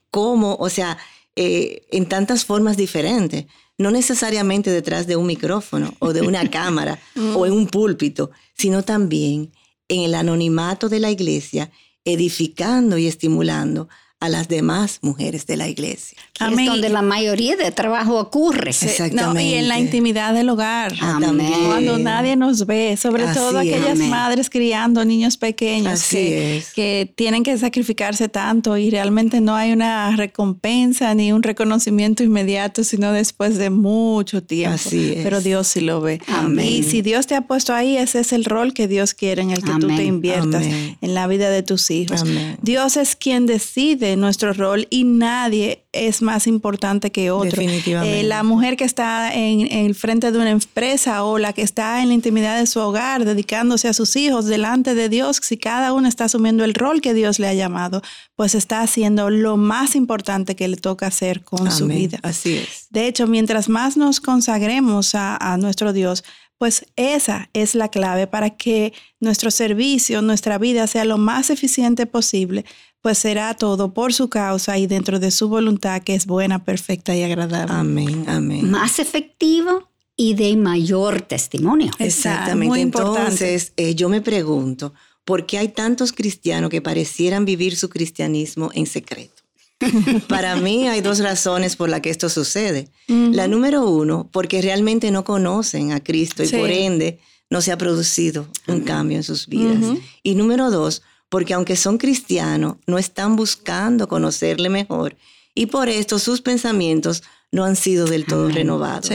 como, 0.09 0.55
o 0.55 0.69
sea, 0.69 0.97
eh, 1.35 1.85
en 1.91 2.07
tantas 2.07 2.45
formas 2.45 2.77
diferentes, 2.77 3.45
no 3.77 3.91
necesariamente 3.91 4.69
detrás 4.69 5.07
de 5.07 5.15
un 5.15 5.27
micrófono 5.27 5.93
o 5.99 6.13
de 6.13 6.21
una 6.21 6.49
cámara 6.51 6.99
o 7.35 7.45
en 7.45 7.53
un 7.53 7.67
púlpito, 7.67 8.31
sino 8.55 8.83
también 8.83 9.51
en 9.87 10.01
el 10.01 10.15
anonimato 10.15 10.89
de 10.89 10.99
la 10.99 11.11
iglesia 11.11 11.71
edificando 12.05 12.97
y 12.97 13.07
estimulando 13.07 13.89
a 14.23 14.29
las 14.29 14.47
demás 14.47 14.99
mujeres 15.01 15.45
de 15.47 15.57
la 15.57 15.67
iglesia. 15.67 16.17
es 16.39 16.65
donde 16.65 16.87
la 16.87 17.01
mayoría 17.01 17.57
de 17.57 17.71
trabajo 17.71 18.17
ocurre. 18.17 18.69
Exactamente. 18.69 19.43
y 19.43 19.55
en 19.55 19.67
la 19.67 19.77
intimidad 19.77 20.33
del 20.33 20.47
hogar. 20.47 20.95
Cuando 20.97 21.97
nadie 21.97 22.37
nos 22.37 22.65
ve, 22.65 22.95
sobre 22.95 23.25
todo 23.33 23.59
aquellas 23.59 23.99
madres 23.99 24.49
criando 24.49 25.03
niños 25.03 25.35
pequeños 25.35 26.07
que, 26.09 26.63
que, 26.73 27.11
tienen 27.13 27.43
que 27.43 27.57
sacrificarse 27.57 28.29
tanto 28.29 28.77
y 28.77 28.89
realmente 28.89 29.41
no 29.41 29.55
hay 29.55 29.73
una 29.73 30.15
recompensa 30.15 31.13
ni 31.15 31.33
un 31.33 31.43
reconocimiento 31.43 32.23
inmediato, 32.23 32.85
sino 32.85 33.11
después 33.11 33.57
de 33.57 33.71
mucho 33.71 34.41
tiempo. 34.41 34.75
Así 34.75 35.17
Pero 35.21 35.41
Dios 35.41 35.67
sí 35.67 35.81
lo 35.81 35.99
ve. 35.99 36.21
Y 36.63 36.83
si 36.83 37.01
Dios 37.01 37.27
te 37.27 37.35
ha 37.35 37.41
puesto 37.41 37.73
ahí, 37.73 37.97
ese 37.97 38.21
es 38.21 38.31
el 38.31 38.45
rol 38.45 38.73
que 38.73 38.87
Dios 38.87 39.13
quiere 39.13 39.41
en 39.41 39.51
el 39.51 39.61
que 39.61 39.73
tú 39.81 39.87
te 39.87 40.05
inviertas 40.05 40.63
en 40.63 41.13
la 41.13 41.27
vida 41.27 41.49
de 41.49 41.61
tus 41.61 41.91
hijos. 41.91 42.23
Dios 42.61 42.95
es 42.95 43.17
quien 43.17 43.47
decide 43.47 44.12
nuestro 44.15 44.53
rol 44.53 44.87
y 44.89 45.03
nadie 45.03 45.85
es 45.91 46.21
más 46.21 46.47
importante 46.47 47.11
que 47.11 47.31
otro. 47.31 47.51
Definitivamente. 47.51 48.19
Eh, 48.19 48.23
la 48.23 48.43
mujer 48.43 48.77
que 48.77 48.83
está 48.83 49.33
en, 49.33 49.71
el 49.71 49.95
frente 49.95 50.31
de 50.31 50.37
una 50.37 50.49
empresa 50.49 51.23
o 51.23 51.37
la 51.37 51.53
que 51.53 51.61
está 51.61 52.01
en 52.01 52.09
la 52.09 52.13
intimidad 52.13 52.59
de 52.59 52.65
su 52.65 52.79
hogar, 52.79 53.25
dedicándose 53.25 53.87
a 53.87 53.93
sus 53.93 54.15
hijos 54.15 54.45
delante 54.45 54.95
de 54.95 55.09
Dios, 55.09 55.39
si 55.41 55.57
cada 55.57 55.93
uno 55.93 56.07
está 56.07 56.25
asumiendo 56.25 56.63
el 56.63 56.73
rol 56.73 57.01
que 57.01 57.13
Dios 57.13 57.39
le 57.39 57.47
ha 57.47 57.53
llamado, 57.53 58.01
pues 58.35 58.55
está 58.55 58.81
haciendo 58.81 59.29
lo 59.29 59.57
más 59.57 59.95
importante 59.95 60.55
que 60.55 60.67
le 60.67 60.77
toca 60.77 61.07
hacer 61.07 61.43
con 61.43 61.71
su 61.71 61.87
vida. 61.87 62.19
Así 62.23 62.57
es. 62.57 62.87
De 62.89 63.07
hecho, 63.07 63.27
mientras 63.27 63.69
más 63.69 63.97
nos 63.97 64.19
consagremos 64.19 65.15
a, 65.15 65.37
a 65.37 65.57
nuestro 65.57 65.93
Dios, 65.93 66.23
pues 66.63 66.85
esa 66.95 67.49
es 67.51 67.75
la 67.75 67.89
clave 67.89 68.25
para 68.25 68.51
que 68.51 68.93
nuestro 69.19 69.51
servicio, 69.51 70.21
nuestra 70.21 70.57
vida 70.57 70.87
sea 70.87 71.03
lo 71.03 71.17
más 71.17 71.49
eficiente 71.49 72.05
posible, 72.05 72.63
pues 73.03 73.17
será 73.17 73.53
todo 73.53 73.93
por 73.93 74.13
su 74.13 74.29
causa 74.29 74.77
y 74.77 74.87
dentro 74.87 75.19
de 75.19 75.29
su 75.29 75.49
voluntad 75.49 76.01
que 76.01 76.15
es 76.15 76.25
buena, 76.25 76.63
perfecta 76.63 77.13
y 77.13 77.21
agradable. 77.21 77.75
Amén, 77.75 78.23
amén. 78.29 78.71
Más 78.71 78.97
efectivo 78.97 79.89
y 80.15 80.35
de 80.35 80.55
mayor 80.55 81.21
testimonio. 81.21 81.91
Exactamente. 81.99 82.69
Muy 82.69 82.79
Entonces, 82.79 83.73
eh, 83.75 83.93
yo 83.93 84.07
me 84.07 84.21
pregunto, 84.21 84.93
¿por 85.25 85.45
qué 85.45 85.57
hay 85.57 85.67
tantos 85.67 86.13
cristianos 86.13 86.69
que 86.69 86.81
parecieran 86.81 87.43
vivir 87.43 87.75
su 87.75 87.89
cristianismo 87.89 88.71
en 88.73 88.85
secreto? 88.85 89.43
Para 90.29 90.55
mí 90.55 90.87
hay 90.87 91.01
dos 91.01 91.19
razones 91.19 91.75
por 91.75 91.89
las 91.89 91.99
que 91.99 92.09
esto 92.09 92.29
sucede. 92.29 92.87
La 93.07 93.49
número 93.49 93.85
uno, 93.85 94.29
porque 94.31 94.61
realmente 94.61 95.11
no 95.11 95.25
conocen 95.25 95.91
a 95.91 96.01
Cristo 96.01 96.41
y 96.41 96.47
por 96.47 96.71
ende 96.71 97.19
no 97.49 97.61
se 97.61 97.73
ha 97.73 97.77
producido 97.77 98.47
un 98.67 98.79
cambio 98.79 99.17
en 99.17 99.23
sus 99.23 99.47
vidas. 99.47 99.97
Y 100.23 100.35
número 100.35 100.71
dos, 100.71 101.01
porque 101.33 101.55
aunque 101.55 101.75
son 101.75 101.97
cristianos, 101.97 102.75
no 102.85 102.99
están 102.99 103.35
buscando 103.35 104.07
conocerle 104.07 104.69
mejor 104.69 105.17
y 105.55 105.65
por 105.65 105.89
esto 105.89 106.19
sus 106.19 106.41
pensamientos 106.41 107.23
no 107.51 107.65
han 107.65 107.75
sido 107.75 108.05
del 108.05 108.27
todo 108.27 108.49
renovados. 108.49 109.09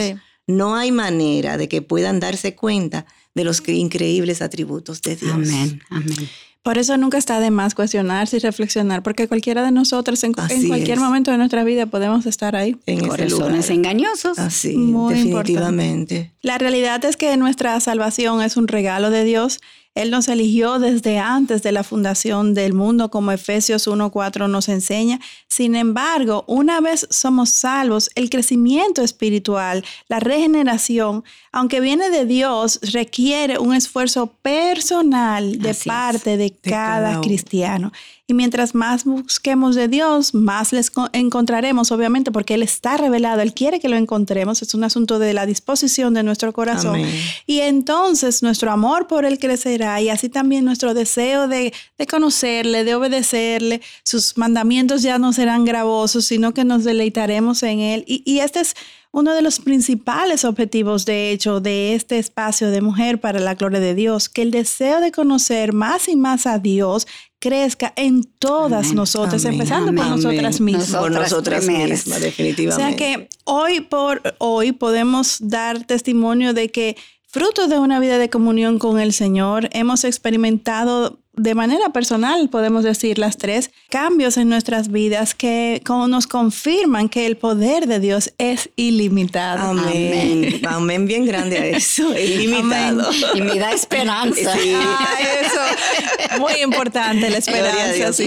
No 0.45 0.75
hay 0.75 0.91
manera 0.91 1.57
de 1.57 1.69
que 1.69 1.81
puedan 1.81 2.19
darse 2.19 2.55
cuenta 2.55 3.05
de 3.35 3.45
los 3.45 3.65
increíbles 3.65 4.41
atributos 4.41 5.01
de 5.01 5.15
Dios. 5.15 5.31
Amén, 5.31 5.81
amén. 5.89 6.29
Por 6.61 6.77
eso 6.77 6.97
nunca 6.97 7.17
está 7.17 7.39
de 7.39 7.51
más 7.51 7.73
cuestionarse 7.73 8.35
y 8.35 8.39
reflexionar, 8.41 9.01
porque 9.01 9.29
cualquiera 9.29 9.63
de 9.63 9.71
nosotros 9.71 10.21
en, 10.25 10.33
cualquier 10.33 10.99
momento 10.99 11.31
de 11.31 11.37
nuestra 11.37 11.63
vida 11.63 11.85
podemos 11.85 12.25
estar 12.25 12.57
ahí. 12.57 12.75
En 12.85 13.07
corazones 13.07 13.69
engañosos. 13.69 14.37
Así, 14.37 14.75
definitivamente. 15.09 16.33
La 16.41 16.57
realidad 16.57 17.03
es 17.05 17.15
que 17.15 17.37
nuestra 17.37 17.79
salvación 17.79 18.41
es 18.41 18.57
un 18.57 18.67
regalo 18.67 19.09
de 19.09 19.23
Dios 19.23 19.61
él 19.95 20.11
nos 20.11 20.27
eligió 20.27 20.79
desde 20.79 21.19
antes 21.19 21.63
de 21.63 21.71
la 21.71 21.83
fundación 21.83 22.53
del 22.53 22.73
mundo, 22.73 23.09
como 23.09 23.31
Efesios 23.31 23.87
1.4 23.87 24.49
nos 24.49 24.69
enseña. 24.69 25.19
Sin 25.47 25.75
embargo, 25.75 26.45
una 26.47 26.79
vez 26.79 27.07
somos 27.09 27.49
salvos, 27.49 28.09
el 28.15 28.29
crecimiento 28.29 29.01
espiritual, 29.01 29.83
la 30.07 30.19
regeneración, 30.19 31.23
aunque 31.51 31.79
viene 31.81 32.09
de 32.09 32.25
Dios, 32.25 32.79
requiere 32.93 33.57
un 33.57 33.73
esfuerzo 33.73 34.27
personal 34.41 35.59
de 35.59 35.73
parte 35.73 36.37
de, 36.37 36.51
cada 36.51 37.19
cristiano. 37.21 37.91
Y 38.29 38.35
mientras 38.35 38.75
más 38.75 39.05
busquemos 39.05 39.73
de 39.73 39.87
Dios, 39.87 40.35
más 40.35 40.71
les 40.71 40.91
encontraremos, 41.13 41.91
obviamente, 41.91 42.31
porque 42.31 42.53
Él 42.53 42.61
está 42.61 42.95
revelado, 42.95 43.41
Él 43.41 43.55
quiere 43.55 43.79
que 43.79 43.89
lo 43.89 43.95
encontremos, 43.95 44.61
es 44.61 44.75
un 44.75 44.83
asunto 44.83 45.17
de 45.17 45.33
la 45.33 45.47
disposición 45.47 46.13
de 46.13 46.21
nuestro 46.21 46.53
corazón. 46.53 47.01
Y 47.47 47.61
entonces 47.61 48.43
nuestro 48.43 48.69
amor 48.69 49.07
por 49.07 49.25
Él 49.25 49.39
crecerá 49.39 49.99
y 49.99 50.09
así 50.09 50.29
también 50.29 50.63
nuestro 50.63 50.93
deseo 50.93 51.47
de, 51.47 51.73
conocerle, 52.07 52.83
de 52.83 52.93
obedecerle, 52.93 53.81
sus 54.03 54.37
mandamientos 54.37 55.01
ya 55.01 55.17
no 55.17 55.33
serán 55.33 55.65
gravosos, 55.65 56.25
sino 56.25 56.53
que 56.53 56.65
nos 56.65 56.83
deleitaremos 56.83 57.63
en 57.63 57.79
Él. 57.79 58.03
Y, 58.05 58.21
y 58.31 58.41
este 58.41 58.59
es 58.59 58.75
uno 59.19 59.33
de 59.33 59.41
los 59.41 59.59
principales 59.59 60.45
objetivos, 60.45 61.05
de 61.05 61.31
hecho, 61.31 61.59
de 61.59 61.93
este 61.93 62.17
espacio 62.17 62.71
de 62.71 62.81
mujer 62.81 63.19
para 63.19 63.39
la 63.39 63.55
gloria 63.55 63.79
de 63.79 63.95
Dios, 63.95 64.29
que 64.29 64.41
el 64.41 64.51
deseo 64.51 65.01
de 65.01 65.11
conocer 65.11 65.73
más 65.73 66.07
y 66.07 66.15
más 66.15 66.47
a 66.47 66.59
Dios 66.59 67.07
crezca 67.39 67.93
en 67.95 68.23
todas 68.23 68.93
nosotras, 68.93 69.45
empezando 69.45 69.93
por 69.93 70.07
nosotras 70.07 70.59
mismas. 70.59 70.91
por 70.91 71.11
nosotras 71.11 71.65
mismas, 71.65 72.21
definitivamente. 72.21 72.83
O 72.83 72.87
sea 72.87 72.95
que 72.97 73.29
hoy 73.45 73.81
por 73.81 74.21
hoy 74.39 74.71
podemos 74.73 75.37
dar 75.39 75.85
testimonio 75.85 76.53
de 76.53 76.69
que 76.69 76.97
fruto 77.27 77.67
de 77.67 77.77
una 77.77 77.99
vida 77.99 78.17
de 78.17 78.29
comunión 78.29 78.79
con 78.79 78.99
el 78.99 79.13
Señor, 79.13 79.69
hemos 79.71 80.03
experimentado 80.03 81.19
de 81.39 81.55
manera 81.55 81.89
personal, 81.89 82.49
podemos 82.49 82.83
decir 82.83 83.17
las 83.17 83.37
tres, 83.37 83.71
cambios 83.89 84.35
en 84.35 84.49
nuestras 84.49 84.91
vidas 84.91 85.33
que 85.33 85.81
nos 85.87 86.27
confirman 86.27 87.07
que 87.07 87.25
el 87.25 87.37
poder 87.37 87.87
de 87.87 87.99
Dios 87.99 88.33
es 88.37 88.69
ilimitado. 88.75 89.69
Amén. 89.69 90.61
Amén, 90.67 91.07
bien 91.07 91.25
grande 91.25 91.57
a 91.57 91.65
eso, 91.65 92.13
ilimitado. 92.17 93.09
Y 93.33 93.41
me 93.41 93.55
da 93.57 93.71
esperanza. 93.71 94.53
Sí. 94.53 94.73
Ah, 94.75 95.17
eso. 95.41 96.39
Muy 96.39 96.61
importante 96.61 97.29
la 97.29 97.37
esperanza. 97.37 98.23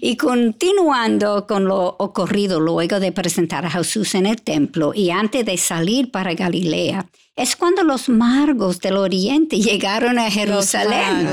Y 0.00 0.16
continuando 0.16 1.46
con 1.46 1.66
lo 1.66 1.96
ocurrido 1.98 2.60
luego 2.60 2.98
de 2.98 3.12
presentar 3.12 3.66
a 3.66 3.70
Jesús 3.70 4.14
en 4.14 4.24
el 4.24 4.40
templo 4.40 4.92
y 4.94 5.10
antes 5.10 5.44
de 5.44 5.58
salir 5.58 6.10
para 6.10 6.32
Galilea, 6.32 7.06
es 7.34 7.56
cuando 7.56 7.82
los 7.82 8.10
magos 8.10 8.78
del 8.80 8.98
oriente 8.98 9.58
llegaron 9.58 10.18
a 10.18 10.30
Jerusalén. 10.30 11.28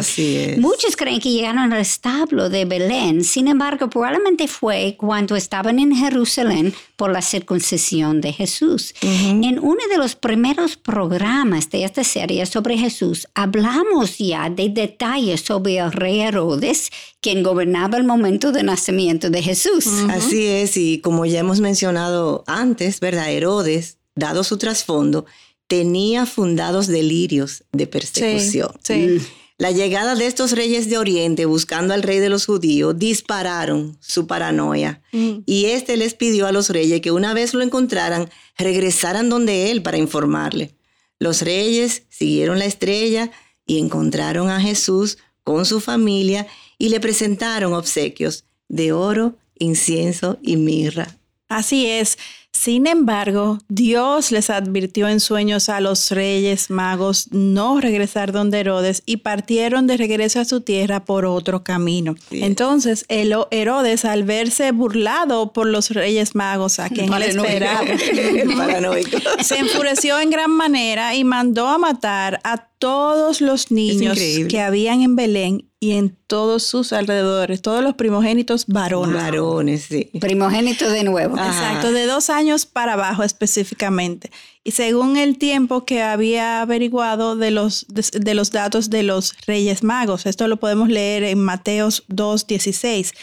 Muchos 0.60 0.96
creen 0.96 1.20
que 1.20 1.29
llegaron 1.29 1.74
al 1.74 1.82
establo 1.82 2.50
de 2.50 2.63
Belén, 2.63 3.25
sin 3.25 3.50
embargo, 3.50 3.89
probablemente 3.89 4.48
fue 4.48 4.96
cuando 4.98 5.36
estaban 5.36 5.77
en 5.77 5.94
Jerusalén 5.94 6.74
por 6.96 7.12
la 7.12 7.22
circuncisión 7.22 8.22
de 8.22 8.32
Jesús. 8.32 8.94
En 9.01 9.60
uno 9.60 9.82
de 9.89 9.98
los 9.98 10.15
primeros 10.15 10.77
programas 10.77 11.70
de 11.70 11.84
esta 11.84 12.06
serie 12.06 12.46
sobre 12.46 12.77
Jesús, 12.77 13.27
hablamos 13.34 14.18
ya 14.20 14.50
de 14.50 14.70
detalles 14.70 15.41
sobre 15.41 15.79
el 15.79 15.91
rey 15.91 16.22
Herodes, 16.22 16.91
quien 17.20 17.44
gobernaba 17.44 17.98
el 17.98 18.06
momento 18.06 18.53
de 18.53 18.63
nacimiento 18.63 19.29
de 19.29 19.41
Jesús. 19.44 19.86
Así 20.10 20.46
es, 20.46 20.77
y 20.77 21.00
como 21.00 21.25
ya 21.25 21.39
hemos 21.39 21.60
mencionado 21.60 22.46
antes, 22.48 23.01
¿verdad? 23.01 23.29
Herodes, 23.29 23.98
dado 24.15 24.46
su 24.46 24.58
trasfondo, 24.58 25.25
tenía 25.69 26.25
fundados 26.25 26.88
delirios 26.88 27.63
de 27.71 27.85
persecución. 27.85 28.71
Mm. 28.89 29.23
La 29.59 29.71
llegada 29.71 30.15
de 30.15 30.25
estos 30.25 30.53
reyes 30.53 30.89
de 30.89 30.97
Oriente 30.97 31.45
buscando 31.45 31.93
al 31.93 32.01
rey 32.01 32.17
de 32.19 32.29
los 32.29 32.47
judíos 32.47 32.97
dispararon 32.97 33.95
su 34.01 34.25
paranoia 34.25 35.01
mm. 35.11 35.43
y 35.45 35.65
éste 35.65 35.95
les 35.95 36.15
pidió 36.15 36.47
a 36.47 36.51
los 36.51 36.69
reyes 36.69 37.01
que 37.01 37.11
una 37.11 37.35
vez 37.35 37.53
lo 37.53 37.61
encontraran 37.61 38.29
regresaran 38.57 39.29
donde 39.29 39.69
él 39.69 39.83
para 39.83 39.97
informarle. 39.97 40.73
Los 41.19 41.43
reyes 41.43 42.03
siguieron 42.09 42.57
la 42.57 42.65
estrella 42.65 43.29
y 43.67 43.77
encontraron 43.77 44.49
a 44.49 44.59
Jesús 44.59 45.19
con 45.43 45.67
su 45.67 45.81
familia 45.81 46.47
y 46.79 46.89
le 46.89 46.99
presentaron 46.99 47.73
obsequios 47.73 48.43
de 48.69 48.91
oro, 48.91 49.35
incienso 49.59 50.39
y 50.41 50.55
mirra. 50.55 51.15
Así 51.47 51.85
es. 51.85 52.17
Sin 52.51 52.88
embargo, 52.88 53.60
Dios 53.70 54.32
les 54.32 54.50
advirtió 54.50 55.08
en 55.08 55.20
sueños 55.20 55.70
a 55.70 55.79
los 55.79 56.12
reyes 56.12 56.70
magos 56.70 57.29
no 57.32 57.79
regresar 57.79 58.32
donde 58.32 58.60
Herodes 58.60 59.01
y 59.06 59.18
partieron 59.18 59.88
de 59.88 59.96
regreso 59.96 60.39
a 60.41 60.46
su 60.46 60.60
tierra 60.62 61.06
por 61.06 61.25
otro 61.25 61.63
camino. 61.63 62.15
Entonces, 62.32 63.06
Herodes, 63.08 64.03
al 64.03 64.24
verse 64.24 64.72
burlado 64.72 65.53
por 65.53 65.68
los 65.68 65.91
reyes 65.91 66.36
magos 66.36 66.79
a 66.79 66.89
quien 66.89 67.13
él 67.13 67.24
esperaba, 67.24 67.86
se 69.44 69.58
enfureció 69.60 70.20
en 70.20 70.29
gran 70.29 70.51
manera 70.51 71.15
y 71.15 71.24
mandó 71.24 71.68
a 71.68 71.77
matar 71.77 72.41
a 72.44 72.68
todos 72.79 73.41
los 73.41 73.72
niños 73.72 74.18
que 74.50 74.62
habían 74.62 75.01
en 75.01 75.15
Belén 75.15 75.65
y 75.82 75.91
en 75.91 76.15
todos 76.27 76.63
sus 76.63 76.91
alrededores, 76.91 77.62
todos 77.62 77.84
los 77.84 77.96
primogénitos 77.96 78.65
varones. 78.68 79.15
Varones, 79.15 79.84
sí. 79.84 80.10
Primogénitos 80.20 80.91
de 80.91 81.03
nuevo. 81.03 81.38
Exacto, 81.38 81.91
de 81.91 82.06
dos 82.06 82.29
años 82.29 82.38
para 82.65 82.93
abajo 82.93 83.24
específicamente. 83.24 84.31
Y 84.63 84.72
según 84.72 85.17
el 85.17 85.38
tiempo 85.38 85.86
que 85.86 86.01
había 86.01 86.62
averiguado 86.62 87.36
de 87.36 87.51
los, 87.51 87.86
de, 87.88 88.34
los 88.34 88.51
datos 88.51 88.89
de 88.89 89.03
los 89.03 89.36
Reyes 89.46 89.84
Magos, 89.84 90.25
esto 90.25 90.48
lo 90.48 90.58
podemos 90.58 90.89
leer 90.89 91.24
en 91.24 91.39
Mateos 91.39 92.05
2.16. 92.08 93.13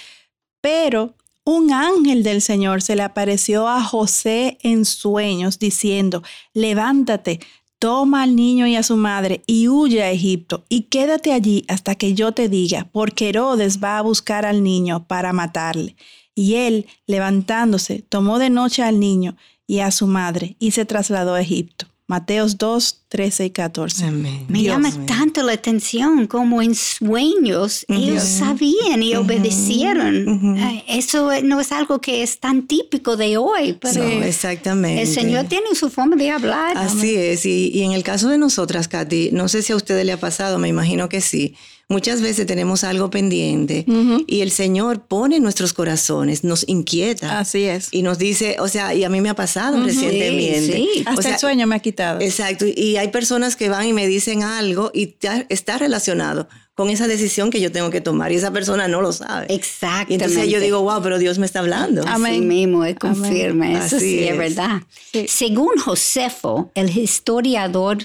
Pero 0.61 1.15
un 1.45 1.73
ángel 1.73 2.23
del 2.23 2.43
Señor 2.43 2.83
se 2.83 2.97
le 2.97 3.03
apareció 3.03 3.69
a 3.69 3.83
José 3.83 4.59
en 4.63 4.85
sueños 4.85 5.59
diciendo, 5.59 6.23
levántate, 6.55 7.41
toma 7.79 8.23
al 8.25 8.35
niño 8.35 8.67
y 8.67 8.77
a 8.77 8.83
su 8.83 8.97
madre 8.97 9.43
y 9.47 9.69
huye 9.69 10.03
a 10.03 10.11
Egipto 10.11 10.65
y 10.69 10.83
quédate 10.83 11.33
allí 11.33 11.65
hasta 11.69 11.95
que 11.95 12.15
yo 12.15 12.33
te 12.33 12.49
diga, 12.49 12.89
porque 12.91 13.29
Herodes 13.29 13.83
va 13.83 13.99
a 13.99 14.03
buscar 14.03 14.45
al 14.45 14.63
niño 14.63 15.07
para 15.07 15.33
matarle. 15.33 15.97
Y 16.37 16.57
él, 16.57 16.87
levantándose, 17.07 18.05
tomó 18.09 18.39
de 18.39 18.51
noche 18.51 18.83
al 18.83 19.01
niño 19.01 19.37
y 19.67 19.81
a 19.81 19.91
su 19.91 20.07
madre 20.07 20.55
y 20.61 20.73
se 20.73 20.85
trasladó 20.85 21.35
a 21.35 21.41
Egipto. 21.41 21.87
Mateos 22.09 22.57
2, 22.57 23.07
13 23.09 23.47
y 23.47 23.51
14. 23.51 24.11
Me 24.13 24.63
llama 24.63 24.93
tanto 25.07 25.43
la 25.43 25.55
atención 25.55 26.29
como 26.29 26.63
en 26.63 26.77
sueños 26.77 27.85
ellos 27.89 28.23
sabían 28.23 29.03
y 29.03 29.17
obedecieron. 29.17 30.57
Eso 30.87 31.31
no 31.43 31.59
es 31.59 31.73
algo 31.73 32.01
que 32.01 32.23
es 32.23 32.39
tan 32.39 32.69
típico 32.69 33.17
de 33.17 33.39
hoy, 33.39 33.77
pero 33.81 34.05
exactamente. 34.05 35.03
el 35.03 35.09
Señor 35.09 35.47
tiene 35.47 35.75
su 35.75 35.91
forma 35.91 36.15
de 36.15 36.31
hablar. 36.31 36.77
Así 36.77 37.17
es, 37.17 37.45
y, 37.45 37.73
y 37.75 37.83
en 37.83 37.91
el 37.91 38.05
caso 38.05 38.29
de 38.29 38.39
nosotras, 38.39 38.87
Katy, 38.87 39.31
no 39.33 39.49
sé 39.49 39.63
si 39.63 39.73
a 39.73 39.77
ustedes 39.77 40.07
le 40.07 40.13
ha 40.13 40.21
pasado, 40.21 40.61
me 40.61 40.69
imagino 40.69 41.09
que 41.09 41.21
sí 41.21 41.57
Muchas 41.89 42.21
veces 42.21 42.47
tenemos 42.47 42.83
algo 42.83 43.11
pendiente 43.11 43.87
y 44.27 44.41
el 44.41 44.51
Señor 44.51 45.07
pone 45.07 45.37
en 45.37 45.43
nuestros 45.45 45.73
corazones, 45.73 46.43
nos 46.43 46.69
inquieta. 46.69 47.39
Así 47.39 47.63
es. 47.63 47.89
Y 47.93 48.03
nos 48.03 48.19
dice, 48.19 48.57
o 48.59 48.67
sea, 48.67 48.93
y 48.93 49.05
a 49.05 49.09
mí 49.09 49.21
me 49.21 49.29
ha 49.29 49.37
pasado 49.37 49.81
recientemente. 49.85 50.73
Sí, 50.73 51.05
Hasta 51.07 51.35
el 51.35 51.39
sueño 51.39 51.69
me 51.69 51.77
ha 51.77 51.79
quitado. 51.79 52.21
Exacto. 52.21 52.65
Y 52.67 52.97
hay 52.97 53.09
personas 53.09 53.55
que 53.55 53.69
van 53.69 53.87
y 53.87 53.93
me 53.93 54.09
dicen 54.09 54.43
algo 54.43 54.91
y 54.93 55.17
está 55.49 55.79
relacionado 55.79 56.49
con 56.75 56.91
esa 56.91 57.07
decisión 57.07 57.51
que 57.51 57.61
yo 57.61 57.73
tengo 57.73 57.89
que 57.91 58.03
tomar 58.03 58.33
y 58.33 58.35
esa 58.35 58.51
persona 58.51 58.89
no 58.89 59.01
lo 59.01 59.13
sabe. 59.13 59.47
Exacto. 59.49 60.13
Entonces 60.13 60.49
yo 60.51 60.61
digo, 60.61 60.83
wow, 60.83 61.01
pero 61.03 61.19
Dios 61.19 61.39
me 61.39 61.47
está 61.47 61.61
hablando. 61.61 62.03
Amén. 62.07 62.33
Así 62.33 62.41
mismo, 62.43 62.85
es 62.85 62.97
confirme. 62.97 63.79
Eso 63.79 63.99
sí 63.99 64.25
es, 64.25 64.37
verdad. 64.37 64.83
Según 65.27 65.79
Josefo, 65.79 66.71
el 66.75 66.97
historiador 66.99 67.99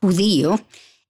judío, 0.00 0.58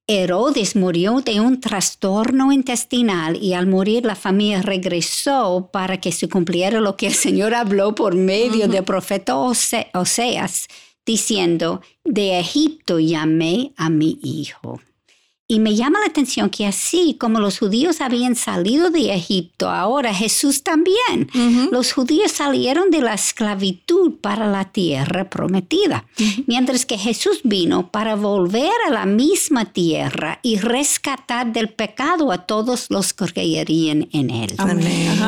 Herodes 0.09 0.77
murió 0.77 1.19
de 1.19 1.41
un 1.41 1.59
trastorno 1.59 2.53
intestinal 2.53 3.35
y 3.43 3.53
al 3.53 3.67
morir 3.67 4.05
la 4.05 4.15
familia 4.15 4.61
regresó 4.61 5.69
para 5.73 5.99
que 5.99 6.13
se 6.13 6.29
cumpliera 6.29 6.79
lo 6.79 6.95
que 6.95 7.07
el 7.07 7.13
Señor 7.13 7.53
habló 7.53 7.93
por 7.93 8.15
medio 8.15 8.69
del 8.69 8.85
profeta 8.85 9.35
Oseas, 9.35 10.67
diciendo, 11.05 11.81
de 12.05 12.39
Egipto 12.39 12.99
llamé 12.99 13.73
a 13.75 13.89
mi 13.89 14.17
hijo. 14.23 14.79
Y 15.49 15.59
me 15.59 15.75
llama 15.75 16.01
la 16.01 16.07
atención 16.07 16.49
que 16.49 16.65
así 16.65 17.15
como 17.17 17.39
los 17.39 17.59
judíos 17.59 18.01
habían 18.01 18.35
salido 18.35 18.89
de 18.89 19.13
Egipto, 19.13 19.69
ahora 19.69 20.13
Jesús 20.13 20.61
también. 20.61 21.29
Los 21.71 21.93
judíos 21.93 22.33
salieron 22.33 22.91
de 22.91 22.99
la 22.99 23.13
esclavitud 23.13 24.15
para 24.19 24.47
la 24.47 24.65
tierra 24.65 25.29
prometida, 25.29 26.05
mientras 26.47 26.85
que 26.85 26.97
Jesús 26.97 27.39
vino 27.45 27.91
para 27.91 28.15
volver 28.15 28.73
a 28.87 28.91
la 28.91 29.05
misma 29.05 29.71
tierra 29.71 30.39
y 30.43 30.57
rescatar 30.57 31.53
del 31.53 31.69
pecado 31.69 32.33
a 32.33 32.45
todos 32.45 32.87
los 32.89 33.13
que 33.13 33.27
creerían 33.27 34.09
en 34.11 34.29
él. 34.31 34.53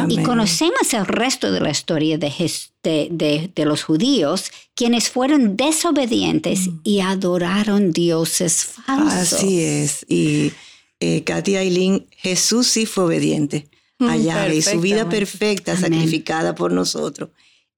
Y 0.09 0.21
conocemos 0.23 0.93
el 0.93 1.05
resto 1.05 1.49
de 1.49 1.61
la 1.61 1.69
historia 1.69 2.17
de 2.17 2.29
Jesús 2.29 2.71
de, 2.83 3.51
los 3.57 3.83
judíos, 3.83 4.51
quienes 4.75 5.09
fueron 5.09 5.57
desobedientes 5.57 6.67
mm. 6.67 6.79
y 6.83 6.99
adoraron 7.01 7.91
dioses 7.91 8.63
falsos. 8.65 9.33
Así 9.33 9.61
es. 9.61 10.05
Y 10.07 10.53
eh, 10.99 11.23
Katy 11.23 11.55
Aileen, 11.57 12.07
Jesús 12.11 12.67
sí 12.67 12.85
fue 12.85 13.05
obediente 13.05 13.69
mm, 13.99 14.09
allá 14.09 14.53
y 14.53 14.61
su 14.61 14.79
vida 14.79 15.09
perfecta 15.09 15.75
sacrificada 15.77 16.55
por 16.55 16.71
nosotros 16.71 17.29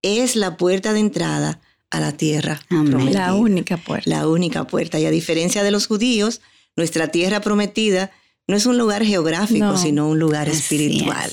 es 0.02 0.36
la 0.36 0.58
puerta 0.58 0.94
de 0.94 1.00
entrada 1.00 1.62
a 1.90 2.00
la 2.00 2.14
tierra. 2.14 2.62
La 2.70 3.34
única 3.34 3.78
puerta. 3.78 4.10
La 4.10 4.28
única 4.28 4.66
puerta. 4.66 5.00
Y 5.00 5.06
a 5.06 5.12
diferencia 5.12 5.64
de 5.64 5.72
los 5.72 5.88
judíos, 5.88 6.42
nuestra 6.76 7.10
tierra 7.10 7.42
prometida 7.42 8.12
no 8.52 8.58
es 8.58 8.66
un 8.66 8.78
lugar 8.78 9.06
geográfico, 9.06 9.78
sino 9.78 10.10
un 10.10 10.20
lugar 10.20 10.50
espiritual. 10.50 11.32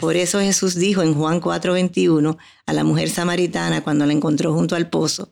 Por 0.00 0.16
eso 0.16 0.40
Jesús 0.40 0.74
dijo 0.74 1.02
en 1.02 1.14
Juan 1.14 1.40
4:21 1.40 2.36
a 2.66 2.72
la 2.72 2.82
mujer 2.82 3.08
samaritana 3.08 3.84
cuando 3.84 4.04
la 4.04 4.14
encontró 4.14 4.52
junto 4.52 4.74
al 4.74 4.90
pozo, 4.90 5.30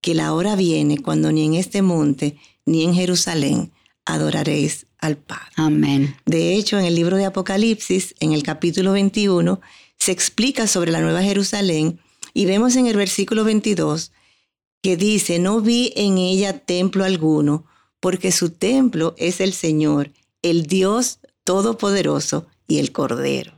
que 0.00 0.14
la 0.14 0.32
hora 0.32 0.54
viene 0.54 0.98
cuando 0.98 1.32
ni 1.32 1.44
en 1.44 1.54
este 1.54 1.82
monte 1.82 2.38
ni 2.66 2.84
en 2.84 2.94
Jerusalén 2.94 3.72
adoraréis 4.04 4.86
al 4.98 5.16
Padre. 5.16 5.50
Amén. 5.56 6.14
De 6.24 6.54
hecho, 6.54 6.78
en 6.78 6.84
el 6.84 6.94
libro 6.94 7.16
de 7.16 7.24
Apocalipsis, 7.24 8.14
en 8.20 8.32
el 8.32 8.44
capítulo 8.44 8.92
21, 8.92 9.60
se 9.98 10.12
explica 10.12 10.68
sobre 10.68 10.92
la 10.92 11.00
nueva 11.00 11.24
Jerusalén 11.24 11.98
y 12.32 12.46
vemos 12.46 12.76
en 12.76 12.86
el 12.86 12.96
versículo 12.96 13.42
22 13.42 14.12
que 14.82 14.96
dice, 14.96 15.40
no 15.40 15.60
vi 15.60 15.92
en 15.96 16.16
ella 16.16 16.60
templo 16.60 17.04
alguno, 17.04 17.66
porque 17.98 18.30
su 18.30 18.50
templo 18.50 19.16
es 19.18 19.40
el 19.40 19.52
Señor 19.52 20.12
el 20.44 20.66
Dios 20.66 21.18
Todopoderoso 21.42 22.46
y 22.68 22.78
el 22.78 22.92
Cordero. 22.92 23.52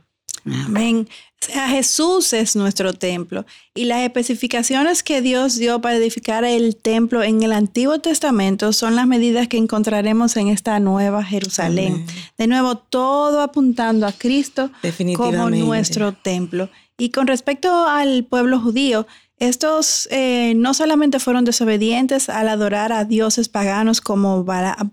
Amén. 0.45 1.07
sea, 1.39 1.67
Jesús 1.67 2.31
es 2.33 2.55
nuestro 2.55 2.93
templo 2.93 3.45
y 3.75 3.85
las 3.85 3.99
especificaciones 3.99 5.03
que 5.03 5.21
Dios 5.21 5.57
dio 5.57 5.81
para 5.81 5.97
edificar 5.97 6.45
el 6.45 6.75
templo 6.75 7.21
en 7.21 7.43
el 7.43 7.51
Antiguo 7.51 7.99
Testamento 7.99 8.73
son 8.73 8.95
las 8.95 9.07
medidas 9.07 9.47
que 9.47 9.57
encontraremos 9.57 10.37
en 10.37 10.47
esta 10.47 10.79
nueva 10.79 11.23
Jerusalén. 11.23 12.05
De 12.37 12.47
nuevo, 12.47 12.77
todo 12.77 13.41
apuntando 13.41 14.07
a 14.07 14.13
Cristo 14.13 14.71
como 15.15 15.49
nuestro 15.49 16.13
templo. 16.13 16.69
Y 16.97 17.09
con 17.09 17.27
respecto 17.27 17.85
al 17.85 18.23
pueblo 18.23 18.59
judío, 18.59 19.05
estos 19.39 20.07
eh, 20.09 20.53
no 20.55 20.73
solamente 20.73 21.19
fueron 21.19 21.45
desobedientes 21.45 22.27
al 22.29 22.49
adorar 22.49 22.91
a 22.91 23.05
dioses 23.05 23.49
paganos 23.49 24.01
como 24.01 24.45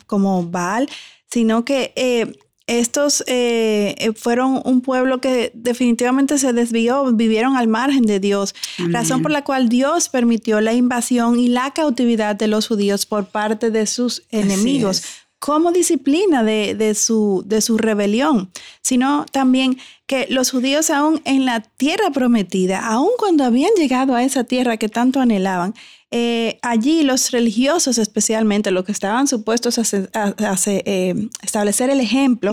como 0.07 0.44
Baal 0.44 0.88
sino 1.35 1.64
que 1.64 1.92
eh, 1.97 2.33
estos 2.68 3.25
eh, 3.27 3.97
eh, 3.99 4.12
fueron 4.12 4.62
un 4.64 4.83
pueblo 4.83 5.20
que 5.20 5.51
definitivamente 5.53 6.38
se 6.38 6.53
desvió, 6.53 7.12
vivieron 7.12 7.57
al 7.57 7.66
margen 7.66 8.05
de 8.05 8.20
Dios, 8.20 8.55
razón 8.79 9.20
por 9.20 9.33
la 9.33 9.42
cual 9.42 9.68
Dios 9.68 10.09
permitió 10.09 10.61
la 10.61 10.75
invasión 10.75 11.40
y 11.40 11.49
la 11.49 11.73
cautividad 11.73 12.37
de 12.37 12.47
los 12.47 12.68
judíos 12.68 13.05
por 13.05 13.27
parte 13.27 13.73
de 13.73 13.85
sus 13.87 14.23
enemigos 14.31 15.03
como 15.40 15.73
disciplina 15.73 16.44
de, 16.44 16.94
su, 16.94 17.42
de 17.44 17.61
su 17.61 17.79
rebelión, 17.79 18.51
sino 18.81 19.27
también 19.31 19.77
que 20.07 20.27
los 20.31 20.53
judíos 20.53 20.88
aún 20.88 21.20
en 21.25 21.44
la 21.44 21.61
tierra 21.61 22.11
prometida, 22.12 22.87
aun 22.87 23.11
cuando 23.18 23.42
habían 23.42 23.73
llegado 23.77 24.14
a 24.14 24.23
esa 24.23 24.44
tierra 24.44 24.77
que 24.77 24.88
tanto 24.88 25.20
anhelaban, 25.20 25.75
eh, 26.16 26.61
allí 26.62 27.03
los 27.03 27.33
religiosos 27.33 27.98
especialmente, 27.98 28.70
los 28.70 28.85
que 28.85 28.92
estaban 28.92 29.27
supuestos 29.27 29.81
a, 29.81 30.57
eh, 30.66 31.29
establecer 31.42 31.90
el 31.90 31.98
ejemplo, 31.98 32.53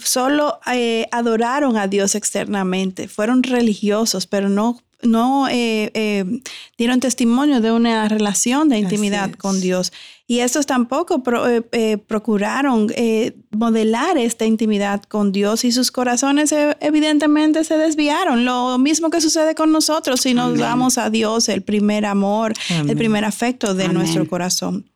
solo 0.00 0.60
eh, 0.72 1.08
adoraron 1.10 1.76
a 1.76 1.88
Dios 1.88 2.14
externamente, 2.14 3.08
fueron 3.08 3.42
religiosos, 3.42 4.28
pero 4.28 4.48
no 4.48 4.78
no 5.02 5.46
dieron 6.76 7.00
testimonio 7.00 7.60
de 7.60 7.72
una 7.72 8.08
relación 8.08 8.68
de 8.68 8.78
intimidad 8.78 9.32
con 9.32 9.60
Dios. 9.60 9.92
Y 10.26 10.40
estos 10.40 10.66
tampoco 10.66 11.22
procuraron 12.06 12.86
modelar 13.50 14.16
esta 14.16 14.46
intimidad 14.46 15.02
con 15.02 15.32
Dios 15.32 15.64
y 15.64 15.72
sus 15.72 15.90
corazones 15.90 16.54
evidentemente 16.80 17.64
se 17.64 17.76
desviaron. 17.76 18.44
Lo 18.44 18.78
mismo 18.78 19.10
que 19.10 19.20
sucede 19.20 19.54
con 19.54 19.72
nosotros 19.72 20.20
si 20.20 20.34
nos 20.34 20.56
damos 20.58 20.98
a 20.98 21.10
Dios 21.10 21.48
el 21.48 21.62
primer 21.62 22.06
amor, 22.06 22.52
el 22.86 22.96
primer 22.96 23.24
afecto 23.24 23.74
de 23.74 23.88
nuestro 23.88 24.28
corazón. 24.28 24.90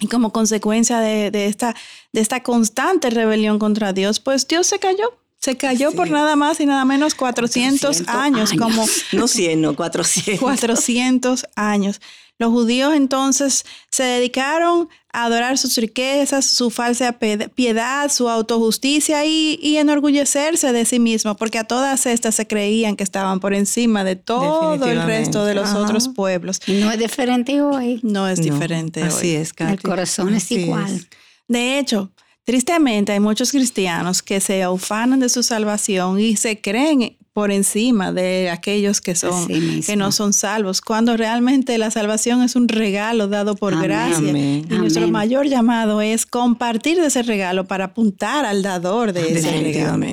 Y 0.00 0.08
como 0.08 0.32
consecuencia 0.32 0.98
de, 0.98 1.46
esta, 1.46 1.76
de 2.12 2.20
esta 2.20 2.42
constante 2.42 3.10
rebelión 3.10 3.58
contra 3.58 3.92
Dios, 3.92 4.18
pues 4.18 4.48
Dios 4.48 4.66
se 4.66 4.78
cayó. 4.78 5.21
Se 5.42 5.56
cayó 5.56 5.90
por 5.90 6.08
nada 6.08 6.36
más 6.36 6.60
y 6.60 6.66
nada 6.66 6.84
menos 6.84 7.16
400, 7.16 8.04
años, 8.06 8.52
como... 8.56 8.86
No 9.12 9.26
100, 9.26 9.60
no 9.60 9.74
400. 9.74 10.40
400 10.40 11.46
años. 11.56 12.00
Los 12.38 12.52
judíos 12.52 12.94
entonces 12.94 13.64
se 13.90 14.04
dedicaron 14.04 14.88
a 15.12 15.24
adorar 15.24 15.58
sus 15.58 15.76
riquezas, 15.76 16.46
su 16.46 16.70
falsa 16.70 17.18
piedad, 17.54 18.08
su 18.10 18.28
autojusticia 18.28 19.24
y, 19.26 19.76
enorgullecerse 19.78 20.72
de 20.72 20.84
sí 20.84 21.00
mismos, 21.00 21.36
porque 21.36 21.58
a 21.58 21.64
todas 21.64 22.06
estas 22.06 22.36
se 22.36 22.46
creían 22.46 22.94
que 22.94 23.02
estaban 23.02 23.40
por 23.40 23.52
encima 23.52 24.04
de 24.04 24.14
todo 24.14 24.84
el 24.84 25.02
resto 25.02 25.44
de 25.44 25.54
los 25.54 25.72
otros 25.74 26.08
pueblos. 26.08 26.60
Y 26.68 26.74
no 26.74 26.92
es 26.92 27.00
diferente 27.00 27.60
hoy. 27.62 27.98
No 28.04 28.28
es 28.28 28.40
diferente 28.40 29.02
hoy. 29.02 29.08
Así 29.08 29.34
es, 29.34 29.52
El 29.58 29.82
corazón 29.82 30.34
es 30.34 30.52
igual. 30.52 31.08
De 31.48 31.80
hecho, 31.80 32.12
tristemente 32.44 33.12
hay 33.12 33.20
muchos 33.20 33.50
cristianos 33.50 34.22
que 34.22 34.40
se 34.40 34.66
ufanan 34.66 35.20
de 35.20 35.28
su 35.28 35.42
salvación 35.42 36.18
y 36.18 36.36
se 36.36 36.60
creen 36.60 37.16
por 37.32 37.50
encima 37.50 38.12
de 38.12 38.50
aquellos 38.50 39.00
que 39.00 39.14
son 39.14 39.48
que 39.48 39.96
no 39.96 40.12
son 40.12 40.34
salvos, 40.34 40.82
cuando 40.82 41.16
realmente 41.16 41.78
la 41.78 41.90
salvación 41.90 42.42
es 42.42 42.56
un 42.56 42.68
regalo 42.68 43.26
dado 43.26 43.54
por 43.54 43.80
gracia. 43.80 44.36
Y 44.36 44.66
nuestro 44.68 45.08
mayor 45.08 45.46
llamado 45.46 46.02
es 46.02 46.26
compartir 46.26 47.00
de 47.00 47.06
ese 47.06 47.22
regalo 47.22 47.66
para 47.66 47.86
apuntar 47.86 48.44
al 48.44 48.62
dador 48.62 49.14
de 49.14 49.32
ese 49.32 49.50
regalo. 49.50 50.04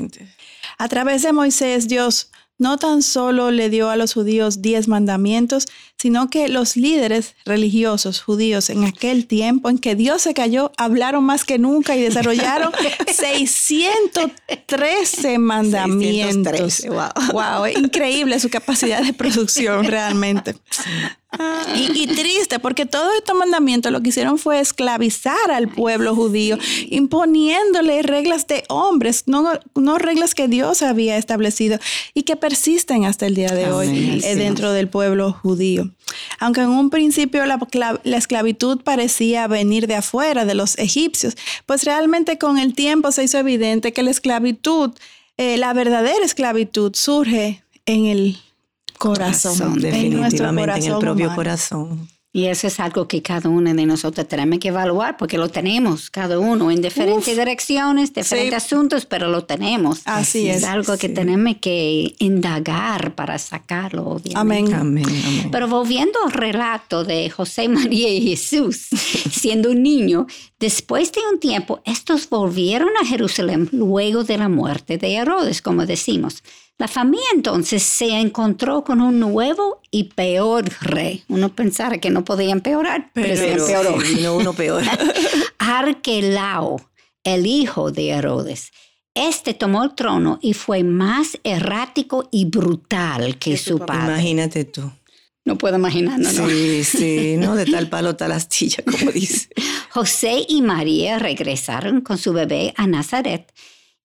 A 0.77 0.87
través 0.87 1.23
de 1.23 1.33
Moisés 1.33 1.89
Dios 1.89 2.31
no 2.57 2.77
tan 2.77 3.01
solo 3.01 3.51
le 3.51 3.69
dio 3.69 3.89
a 3.89 3.95
los 3.95 4.13
judíos 4.13 4.61
diez 4.61 4.87
mandamientos, 4.87 5.67
sino 5.99 6.29
que 6.29 6.47
los 6.47 6.77
líderes 6.77 7.35
religiosos 7.45 8.21
judíos 8.21 8.69
en 8.69 8.85
aquel 8.85 9.25
tiempo 9.27 9.69
en 9.69 9.77
que 9.77 9.95
Dios 9.95 10.21
se 10.21 10.33
cayó, 10.33 10.71
hablaron 10.77 11.25
más 11.25 11.43
que 11.43 11.59
nunca 11.59 11.97
y 11.97 12.01
desarrollaron 12.01 12.71
613 13.13 15.39
mandamientos. 15.39 16.73
613, 16.73 16.89
wow. 16.89 17.09
wow, 17.33 17.65
increíble 17.67 18.39
su 18.39 18.49
capacidad 18.49 19.03
de 19.03 19.11
producción 19.13 19.83
realmente. 19.85 20.55
Y, 21.75 22.07
triste, 22.07 22.57
porque 22.57 22.87
todos 22.87 23.13
estos 23.15 23.37
mandamientos 23.37 23.91
lo 23.91 24.01
que 24.01 24.09
hicieron 24.09 24.39
fue 24.39 24.59
esclavizar 24.59 25.51
al 25.51 25.67
pueblo 25.67 26.15
judío, 26.15 26.57
imponiéndole 26.89 28.01
reglas 28.01 28.47
de 28.47 28.63
hombres, 28.67 29.25
no, 29.27 29.47
no 29.75 29.99
reglas 29.99 30.33
que 30.33 30.47
Dios 30.47 30.81
había 30.81 31.17
establecido 31.17 31.77
y 32.15 32.23
que 32.23 32.35
persisten 32.35 33.05
hasta 33.05 33.27
el 33.27 33.35
día 33.35 33.49
de 33.49 33.71
hoy 33.71 34.21
eh, 34.23 34.35
dentro 34.35 34.71
del 34.71 34.89
pueblo 34.89 35.31
judío. 35.31 35.88
Aunque 36.39 36.61
en 36.61 36.69
un 36.69 36.89
principio 36.89 37.45
la, 37.45 37.59
la, 38.03 38.17
esclavitud 38.17 38.81
parecía 38.81 39.47
venir 39.47 39.87
de 39.87 39.95
afuera, 39.95 40.45
de 40.45 40.55
los 40.55 40.77
egipcios, 40.77 41.35
pues 41.65 41.83
realmente 41.83 42.37
con 42.37 42.57
el 42.57 42.73
tiempo 42.73 43.11
se 43.11 43.23
hizo 43.23 43.37
evidente 43.37 43.93
que 43.93 44.03
la 44.03 44.11
esclavitud, 44.11 44.91
eh, 45.37 45.57
la 45.57 45.73
verdadera 45.73 46.23
esclavitud, 46.23 46.93
surge 46.95 47.63
en 47.85 48.05
el 48.05 48.37
corazón, 48.97 49.79
definitivamente 49.79 50.85
en, 50.85 50.93
el 50.93 50.99
propio 50.99 51.33
corazón. 51.33 52.07
Y 52.31 52.45
eso 52.45 52.67
es 52.67 52.79
algo 52.79 53.07
que 53.07 53.23
cada 53.23 53.49
uno 53.49 53.73
de 53.73 53.85
nosotros 53.87 54.27
tenemos 54.27 54.59
que 54.59 54.67
evaluar 54.67 55.17
porque 55.17 55.39
lo 55.39 55.49
tenemos, 55.49 56.11
cada 56.11 56.37
uno 56.37 56.69
en 56.69 56.79
diferentes 56.79 57.35
direcciones, 57.35 58.13
diferentes 58.13 58.65
asuntos, 58.65 59.07
pero 59.07 59.29
lo 59.29 59.45
tenemos. 59.45 60.01
Así 60.05 60.47
es. 60.47 60.57
Es 60.57 60.63
algo 60.63 60.95
que 60.99 61.09
tenemos 61.09 61.55
que 61.59 62.13
indagar 62.19 63.15
para 63.15 63.39
sacarlo, 63.39 64.05
obviamente. 64.05 64.75
Amén. 64.75 65.03
Amén, 65.05 65.49
Pero 65.51 65.67
volviendo 65.67 66.19
al 66.23 66.31
relato 66.31 67.03
de 67.03 67.31
José 67.31 67.67
María 67.67 68.09
y 68.09 68.21
Jesús, 68.21 68.89
siendo 69.31 69.71
un 69.71 69.81
niño, 69.81 70.27
después 70.59 71.11
de 71.11 71.21
un 71.33 71.39
tiempo, 71.39 71.81
estos 71.83 72.29
volvieron 72.29 72.89
a 73.01 73.07
Jerusalén 73.07 73.69
luego 73.71 74.23
de 74.23 74.37
la 74.37 74.49
muerte 74.49 74.99
de 74.99 75.15
Herodes, 75.15 75.63
como 75.63 75.87
decimos. 75.87 76.43
La 76.79 76.87
familia 76.87 77.25
entonces 77.35 77.83
se 77.83 78.07
encontró 78.07 78.85
con 78.85 79.01
un 79.01 79.19
nuevo 79.19 79.81
y 79.91 80.05
peor 80.05 80.63
rey. 80.79 81.25
Uno 81.27 81.53
pensara 81.53 81.97
que 81.97 82.09
no 82.09 82.23
podía 82.23 82.53
empeorar, 82.53 83.11
pero, 83.13 83.35
se 83.35 83.51
empeoró. 83.51 83.97
vino 83.97 84.37
uno 84.37 84.53
peor. 84.53 84.83
Arquelao, 85.57 86.79
el 87.25 87.45
hijo 87.45 87.91
de 87.91 88.11
Herodes. 88.11 88.71
Este 89.13 89.53
tomó 89.53 89.83
el 89.83 89.93
trono 89.93 90.39
y 90.41 90.53
fue 90.53 90.83
más 90.85 91.37
errático 91.43 92.29
y 92.31 92.45
brutal 92.45 93.37
que 93.37 93.57
su 93.57 93.79
padre. 93.79 94.13
Imagínate 94.13 94.63
tú. 94.63 94.89
No 95.43 95.57
puedo 95.57 95.75
imaginarlo, 95.75 96.31
¿no? 96.31 96.47
Sí, 96.47 96.85
sí, 96.85 97.35
¿no? 97.39 97.55
De 97.55 97.65
tal 97.65 97.89
palo, 97.89 98.15
tal 98.15 98.31
astilla, 98.31 98.85
como 98.85 99.11
dice. 99.11 99.49
José 99.89 100.45
y 100.47 100.61
María 100.61 101.19
regresaron 101.19 101.99
con 101.99 102.17
su 102.17 102.31
bebé 102.31 102.73
a 102.77 102.87
Nazaret 102.87 103.51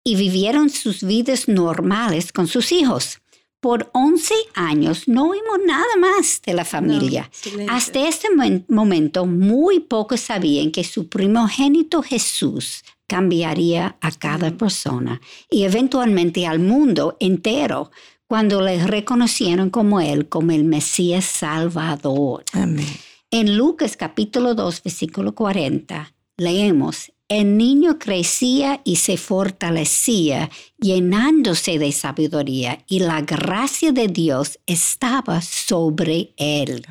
y 0.04 0.16
vivieron 0.16 0.68
sus 0.70 1.02
vidas 1.02 1.48
normales 1.48 2.32
con 2.32 2.46
sus 2.46 2.70
hijos. 2.70 3.20
Por 3.60 3.90
11 3.94 4.34
años 4.54 5.08
no 5.08 5.30
vimos 5.30 5.58
nada 5.66 5.96
más 5.98 6.42
de 6.44 6.52
la 6.52 6.66
familia. 6.66 7.30
Hasta 7.70 8.06
este 8.06 8.28
momento 8.68 9.24
muy 9.24 9.80
pocos 9.80 10.20
sabían 10.20 10.70
que 10.70 10.84
su 10.84 11.08
primogénito 11.08 12.02
Jesús 12.02 12.84
cambiaría 13.06 13.96
a 14.02 14.12
cada 14.12 14.50
persona 14.50 15.22
y 15.50 15.64
eventualmente 15.64 16.46
al 16.46 16.58
mundo 16.58 17.16
entero 17.20 17.90
cuando 18.26 18.60
le 18.60 18.86
reconocieron 18.86 19.70
como 19.70 19.98
Él, 20.00 20.28
como 20.28 20.52
el 20.52 20.64
Mesías 20.64 21.24
Salvador. 21.24 22.44
Amén. 22.52 22.86
En 23.30 23.56
Lucas 23.56 23.96
capítulo 23.96 24.54
2, 24.54 24.82
versículo 24.82 25.34
40, 25.34 26.14
leemos, 26.36 27.13
el 27.28 27.56
niño 27.56 27.98
crecía 27.98 28.80
y 28.84 28.96
se 28.96 29.16
fortalecía, 29.16 30.50
llenándose 30.78 31.78
de 31.78 31.90
sabiduría, 31.92 32.84
y 32.86 33.00
la 33.00 33.22
gracia 33.22 33.92
de 33.92 34.08
Dios 34.08 34.58
estaba 34.66 35.40
sobre 35.40 36.34
él. 36.36 36.86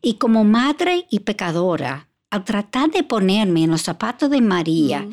Y 0.00 0.14
como 0.14 0.44
madre 0.44 1.06
y 1.10 1.20
pecadora, 1.20 2.08
al 2.30 2.44
tratar 2.44 2.90
de 2.90 3.02
ponerme 3.02 3.64
en 3.64 3.70
los 3.70 3.82
zapatos 3.82 4.30
de 4.30 4.40
María, 4.40 5.06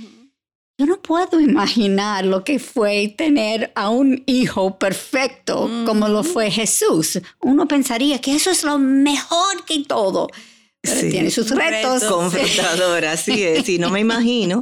yo 0.78 0.88
no 0.88 1.00
puedo 1.02 1.40
imaginar 1.40 2.26
lo 2.26 2.44
que 2.44 2.58
fue 2.58 3.14
tener 3.16 3.72
a 3.76 3.90
un 3.90 4.24
hijo 4.26 4.80
perfecto 4.80 5.70
como 5.86 6.08
lo 6.08 6.24
fue 6.24 6.50
Jesús. 6.50 7.22
Uno 7.40 7.68
pensaría 7.68 8.20
que 8.20 8.34
eso 8.34 8.50
es 8.50 8.64
lo 8.64 8.80
mejor 8.80 9.64
que 9.68 9.84
todo 9.84 10.28
tiene 10.82 11.32
sus 11.32 11.50
retos. 11.52 12.04
Confrontadora, 12.04 13.14
así 13.14 13.44
es. 13.44 13.68
Y 13.70 13.78
no 13.78 13.90
me 13.90 14.00
imagino 14.00 14.62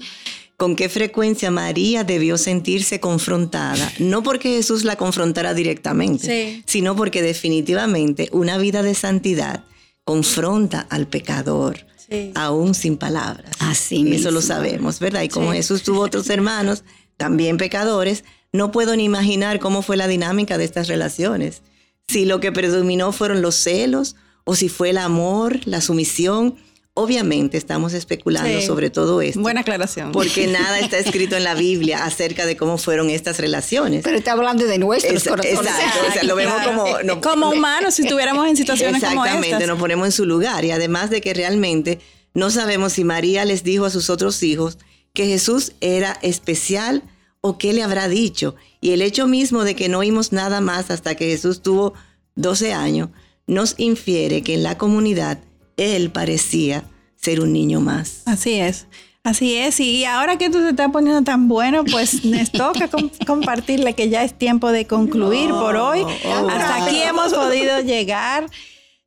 con 0.58 0.76
qué 0.76 0.90
frecuencia 0.90 1.52
María 1.52 2.04
debió 2.04 2.38
sentirse 2.38 3.00
confrontada, 3.00 3.90
no 3.98 4.24
porque 4.24 4.56
Jesús 4.56 4.84
la 4.84 4.98
confrontara 4.98 5.54
directamente, 5.54 6.62
sino 6.66 6.98
porque 6.98 7.22
definitivamente 7.22 8.28
una 8.34 8.58
vida 8.58 8.84
de 8.84 8.94
santidad 8.94 9.64
confronta 10.04 10.86
al 10.90 11.08
pecador. 11.08 11.86
aún 12.34 12.74
sin 12.74 12.98
palabras. 12.98 13.52
Así 13.60 14.12
Eso 14.12 14.32
lo 14.32 14.42
sabemos, 14.42 15.00
¿verdad? 15.00 15.22
Y 15.22 15.30
como 15.30 15.54
Jesús 15.54 15.84
tuvo 15.84 16.02
otros 16.02 16.28
hermanos, 16.32 16.84
también 17.18 17.58
pecadores, 17.58 18.24
no 18.52 18.72
puedo 18.72 18.96
ni 18.96 19.04
imaginar 19.04 19.60
cómo 19.60 19.84
fue 19.84 19.96
la 19.96 20.08
dinámica 20.08 20.58
de 20.58 20.66
estas 20.66 20.88
relaciones. 20.88 21.62
Si 22.08 22.26
lo 22.26 22.40
que 22.40 22.52
predominó 22.52 23.12
fueron 23.12 23.44
los 23.44 23.56
celos 23.56 24.16
o 24.44 24.56
si 24.56 24.70
fue 24.70 24.92
el 24.92 24.98
amor, 24.98 25.60
la 25.66 25.82
sumisión, 25.82 26.56
Obviamente 26.96 27.58
estamos 27.58 27.94
especulando 27.94 28.62
sobre 28.62 28.90
todo 28.90 29.22
esto. 29.22 29.40
Buena 29.40 29.62
aclaración. 29.62 30.12
Porque 30.12 30.48
nada 30.52 30.80
está 30.80 30.98
escrito 30.98 31.38
en 31.38 31.46
la 31.46 31.56
Biblia 31.56 32.04
acerca 32.04 32.46
de 32.46 32.58
cómo 32.58 32.78
fueron 32.78 33.10
estas 33.10 33.40
relaciones. 33.40 34.04
Pero 34.04 34.18
está 34.18 34.34
hablando 34.34 34.66
de 34.66 34.78
nuestros 34.80 35.24
corazones. 35.24 35.60
Exacto, 35.60 36.00
o 36.10 36.12
sea, 36.12 36.24
lo 36.24 36.36
vemos 36.36 36.62
como... 36.62 37.22
como 37.22 37.52
humanos 37.52 37.94
si 37.94 38.02
estuviéramos 38.02 38.50
en 38.50 38.58
situaciones 38.58 39.02
como 39.02 39.24
estas. 39.24 39.38
Exactamente, 39.38 39.68
nos 39.68 39.80
ponemos 39.80 40.08
en 40.08 40.12
su 40.12 40.26
lugar 40.26 40.66
y 40.66 40.72
además 40.72 41.10
de 41.10 41.22
que 41.22 41.34
realmente 41.34 42.00
no 42.34 42.50
sabemos 42.50 42.94
si 42.94 43.06
María 43.06 43.46
les 43.46 43.64
dijo 43.64 43.86
a 43.86 43.90
sus 43.92 44.10
otros 44.10 44.44
hijos 44.44 44.78
que 45.14 45.26
Jesús 45.26 45.72
era 45.80 46.20
especial 46.22 47.04
o 47.40 47.58
qué 47.58 47.72
le 47.72 47.82
habrá 47.82 48.10
dicho. 48.10 48.56
Y 48.82 48.92
el 48.92 49.02
hecho 49.02 49.26
mismo 49.26 49.64
de 49.64 49.74
que 49.74 49.88
no 49.88 50.00
oímos 50.00 50.34
nada 50.34 50.60
más 50.60 50.92
hasta 50.92 51.16
que 51.16 51.28
Jesús 51.28 51.62
tuvo 51.62 51.94
12 52.36 52.74
años, 52.74 53.10
nos 53.50 53.76
infiere 53.78 54.44
que 54.44 54.54
en 54.54 54.64
la 54.64 54.78
comunidad 54.78 55.40
él 55.76 56.12
parecía 56.12 56.84
ser 57.16 57.42
un 57.42 57.52
niño 57.52 57.82
más. 57.82 58.22
Así 58.26 58.54
es. 58.54 58.88
Así 59.24 59.56
es, 59.56 59.82
y 59.82 60.06
ahora 60.06 60.38
que 60.38 60.50
tú 60.50 60.60
te 60.60 60.70
estás 60.70 60.90
poniendo 60.92 61.22
tan 61.24 61.50
bueno, 61.50 61.84
pues 61.84 62.24
nos 62.26 62.52
toca 62.52 62.90
compartirle 63.28 63.94
que 63.94 64.10
ya 64.10 64.24
es 64.24 64.34
tiempo 64.34 64.72
de 64.72 64.88
concluir 64.88 65.50
por 65.50 65.76
hoy. 65.76 66.06
Hasta 66.50 66.86
aquí 66.86 67.02
hemos 67.02 67.34
podido 67.34 67.82
llegar. 67.82 68.50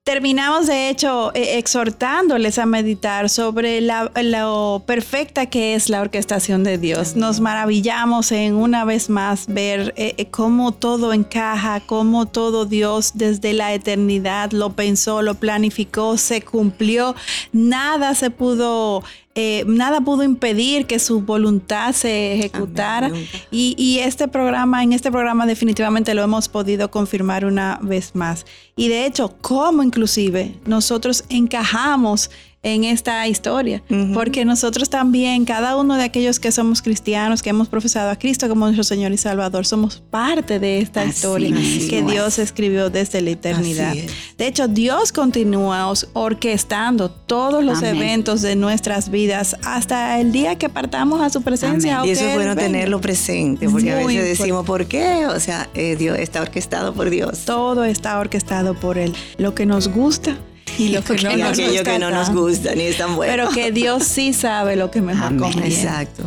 Terminamos, 0.05 0.67
de 0.67 0.88
hecho, 0.88 1.31
eh, 1.33 1.59
exhortándoles 1.59 2.59
a 2.59 2.67
meditar 2.67 3.29
sobre 3.29 3.81
lo 3.81 4.83
perfecta 4.85 5.47
que 5.47 5.77
es 5.77 5.88
la 5.88 6.01
orquestación 6.01 6.65
de 6.65 6.77
Dios. 6.77 7.15
Nos 7.15 7.38
maravillamos 7.38 8.33
en 8.33 8.57
una 8.57 8.85
vez 8.85 9.09
más 9.09 9.47
ver 9.47 9.95
eh, 9.97 10.15
eh, 10.19 10.27
cómo 10.27 10.73
todo 10.73 11.12
encaja, 11.12 11.79
cómo 11.87 12.27
todo 12.27 12.65
Dios 12.65 13.12
desde 13.15 13.53
la 13.53 13.75
eternidad 13.75 14.51
lo 14.51 14.73
pensó, 14.73 15.23
lo 15.23 15.37
planificó, 15.37 16.17
se 16.17 16.43
cumplió. 16.43 17.15
Nada 17.53 18.17
se 18.17 18.31
pudo 18.31 19.05
eh, 19.35 19.65
nada 19.67 20.03
pudo 20.03 20.25
impedir 20.25 20.85
que 20.85 20.99
su 20.99 21.23
voluntad 21.23 21.95
se 21.95 22.35
ejecutara. 22.35 23.11
y, 23.51 23.75
y, 23.79 24.01
este 24.01 24.29
programa, 24.29 24.83
en 24.83 24.93
este 24.93 25.11
programa 25.11 25.47
definitivamente 25.47 26.12
lo 26.12 26.23
hemos 26.23 26.49
podido 26.51 26.91
confirmar 26.91 27.47
una 27.47 27.79
vez 27.81 28.15
más. 28.15 28.45
Y 28.77 28.88
de 28.88 29.07
hecho, 29.07 29.35
cómo 29.41 29.83
inclusive 29.92 30.55
nosotros 30.64 31.24
encajamos 31.28 32.31
en 32.64 32.85
esta 32.85 33.27
historia, 33.27 33.83
porque 34.14 34.44
nosotros 34.44 34.88
también, 34.88 35.44
cada 35.44 35.77
uno 35.77 35.96
de 35.96 36.05
aquellos 36.05 36.38
que 36.38 36.53
somos 36.53 36.81
cristianos, 36.81 37.42
que 37.42 37.51
hemos 37.51 37.68
profesado 37.68 38.11
a 38.11 38.16
Cristo 38.16 38.48
como 38.48 38.66
nuestro 38.66 38.85
Señor 38.85 39.11
y 39.11 39.16
Salvador, 39.16 39.66
somos 39.66 40.01
parte 40.11 40.61
de 40.61 40.79
esta 40.79 41.05
historia 41.05 41.51
que 41.90 42.03
Dios 42.03 42.38
escribió 42.38 42.88
desde 42.88 43.20
la 43.20 43.31
eternidad. 43.31 43.94
De 44.38 44.46
hecho, 44.46 44.68
Dios 44.68 45.11
continúa 45.11 45.92
orquestando 46.12 47.11
todos 47.11 47.64
los 47.64 47.83
eventos 47.83 48.42
de 48.42 48.55
nuestras 48.55 49.11
vidas 49.11 49.57
hasta 49.64 50.20
el 50.20 50.31
día 50.31 50.57
que 50.57 50.68
partamos 50.68 51.20
a 51.20 51.31
su 51.31 51.42
presencia. 51.42 52.03
Y 52.05 52.11
eso 52.11 52.29
es 52.29 52.35
bueno 52.35 52.55
tenerlo 52.55 53.01
presente, 53.01 53.68
porque 53.68 53.92
a 53.92 53.96
veces 53.96 54.38
decimos, 54.38 54.64
¿por 54.64 54.87
qué? 54.87 55.27
O 55.27 55.40
sea, 55.40 55.68
eh, 55.75 55.96
Dios 55.96 56.16
está 56.18 56.40
orquestado 56.40 56.94
por 56.94 57.11
Dios. 57.11 57.40
Todo 57.44 57.83
está 57.85 58.20
orquestado 58.20 58.75
por 58.75 58.98
Él. 58.98 59.14
Lo 59.38 59.55
que 59.57 59.66
nos 59.66 59.88
gusta 59.88 60.37
y 60.79 60.88
lo 60.88 61.03
que, 61.05 61.14
no, 61.22 61.37
nos 61.37 61.59
gusta, 61.59 61.83
que 61.85 61.98
no 61.98 62.11
nos 62.11 62.31
gusta 62.31 62.75
ni 62.75 62.83
es 62.83 62.98
tan 62.98 63.16
bueno. 63.16 63.33
Pero 63.33 63.51
que 63.51 63.72
Dios 63.72 64.05
sí 64.05 64.33
sabe 64.33 64.77
lo 64.77 64.90
que 64.90 65.01
mejor 65.01 65.37
conviene. 65.37 65.68
Exacto. 65.68 66.25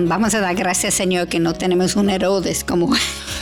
Vamos 0.00 0.34
a 0.34 0.40
dar 0.40 0.54
gracias, 0.54 0.94
Señor, 0.94 1.28
que 1.28 1.38
no 1.38 1.52
tenemos 1.52 1.96
un 1.96 2.08
Herodes 2.08 2.64
como 2.64 2.90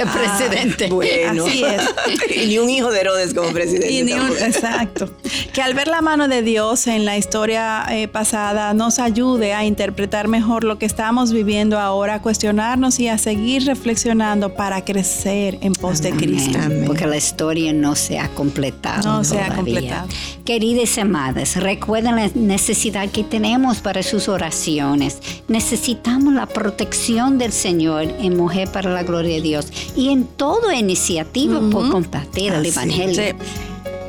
el 0.02 0.08
ah, 0.08 0.36
presidente. 0.38 0.88
Bueno. 0.88 1.46
Así 1.46 1.64
es. 1.64 1.82
y 2.36 2.46
ni 2.46 2.58
un 2.58 2.70
hijo 2.70 2.90
de 2.90 3.00
Herodes 3.00 3.34
como 3.34 3.50
presidente. 3.50 4.12
exacto. 4.44 5.10
Que 5.52 5.62
al 5.62 5.74
ver 5.74 5.88
la 5.88 6.00
mano 6.00 6.28
de 6.28 6.42
Dios 6.42 6.86
en 6.86 7.04
la 7.04 7.16
historia 7.16 7.84
eh, 7.90 8.08
pasada 8.08 8.74
nos 8.74 8.98
ayude 8.98 9.52
a 9.52 9.64
interpretar 9.64 10.28
mejor 10.28 10.64
lo 10.64 10.78
que 10.78 10.86
estamos 10.86 11.32
viviendo 11.32 11.78
ahora, 11.78 12.14
a 12.14 12.22
cuestionarnos 12.22 12.98
y 13.00 13.08
a 13.08 13.18
seguir 13.18 13.64
reflexionando 13.66 14.54
para 14.54 14.84
crecer 14.84 15.58
en 15.60 15.72
pos 15.72 16.02
de 16.02 16.12
Cristo. 16.12 16.58
Porque 16.86 17.06
la 17.06 17.16
historia 17.16 17.72
no 17.72 17.94
se 17.94 18.18
ha 18.18 18.28
completado. 18.28 19.02
No 19.02 19.24
se 19.24 19.40
ha 19.40 19.54
completado. 19.54 20.08
Queridas 20.44 20.98
amadas, 20.98 21.56
recuerden 21.56 22.16
la 22.16 22.30
necesidad 22.34 23.08
que 23.10 23.24
tenemos 23.24 23.78
para 23.78 24.02
sus 24.02 24.28
oraciones. 24.28 25.18
Necesitamos 25.48 26.34
la 26.34 26.46
protección 26.46 27.38
del 27.38 27.52
Señor 27.52 28.02
en 28.02 28.36
Mujer 28.36 28.70
para 28.70 28.90
la 28.90 29.02
Gloria 29.02 29.36
de 29.36 29.42
Dios 29.42 29.72
y 29.96 30.10
en 30.10 30.24
toda 30.24 30.76
iniciativa 30.76 31.60
por 31.70 31.90
compartir 31.90 32.52
el 32.52 32.66
Evangelio. 32.66 33.36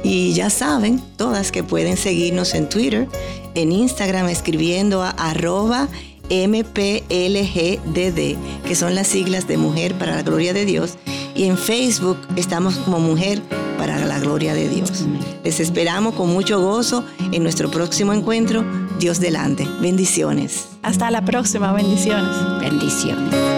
Y 0.03 0.33
ya 0.33 0.49
saben, 0.49 1.01
todas 1.15 1.51
que 1.51 1.63
pueden 1.63 1.95
seguirnos 1.95 2.53
en 2.55 2.67
Twitter, 2.69 3.07
en 3.53 3.71
Instagram 3.71 4.29
escribiendo 4.29 5.03
a 5.03 5.09
arroba 5.11 5.87
MPLGDD, 6.29 7.05
que 8.65 8.75
son 8.75 8.95
las 8.95 9.07
siglas 9.07 9.47
de 9.47 9.57
Mujer 9.57 9.93
para 9.95 10.15
la 10.15 10.23
Gloria 10.23 10.53
de 10.53 10.65
Dios. 10.65 10.93
Y 11.35 11.45
en 11.45 11.57
Facebook 11.57 12.17
estamos 12.35 12.77
como 12.77 12.99
Mujer 12.99 13.41
para 13.77 14.05
la 14.05 14.19
Gloria 14.19 14.53
de 14.53 14.69
Dios. 14.69 15.05
Les 15.43 15.59
esperamos 15.59 16.15
con 16.15 16.29
mucho 16.29 16.61
gozo 16.61 17.03
en 17.31 17.43
nuestro 17.43 17.69
próximo 17.69 18.13
encuentro. 18.13 18.63
Dios 18.99 19.19
delante. 19.19 19.67
Bendiciones. 19.81 20.67
Hasta 20.83 21.11
la 21.11 21.25
próxima. 21.25 21.73
Bendiciones. 21.73 22.35
Bendiciones. 22.59 23.50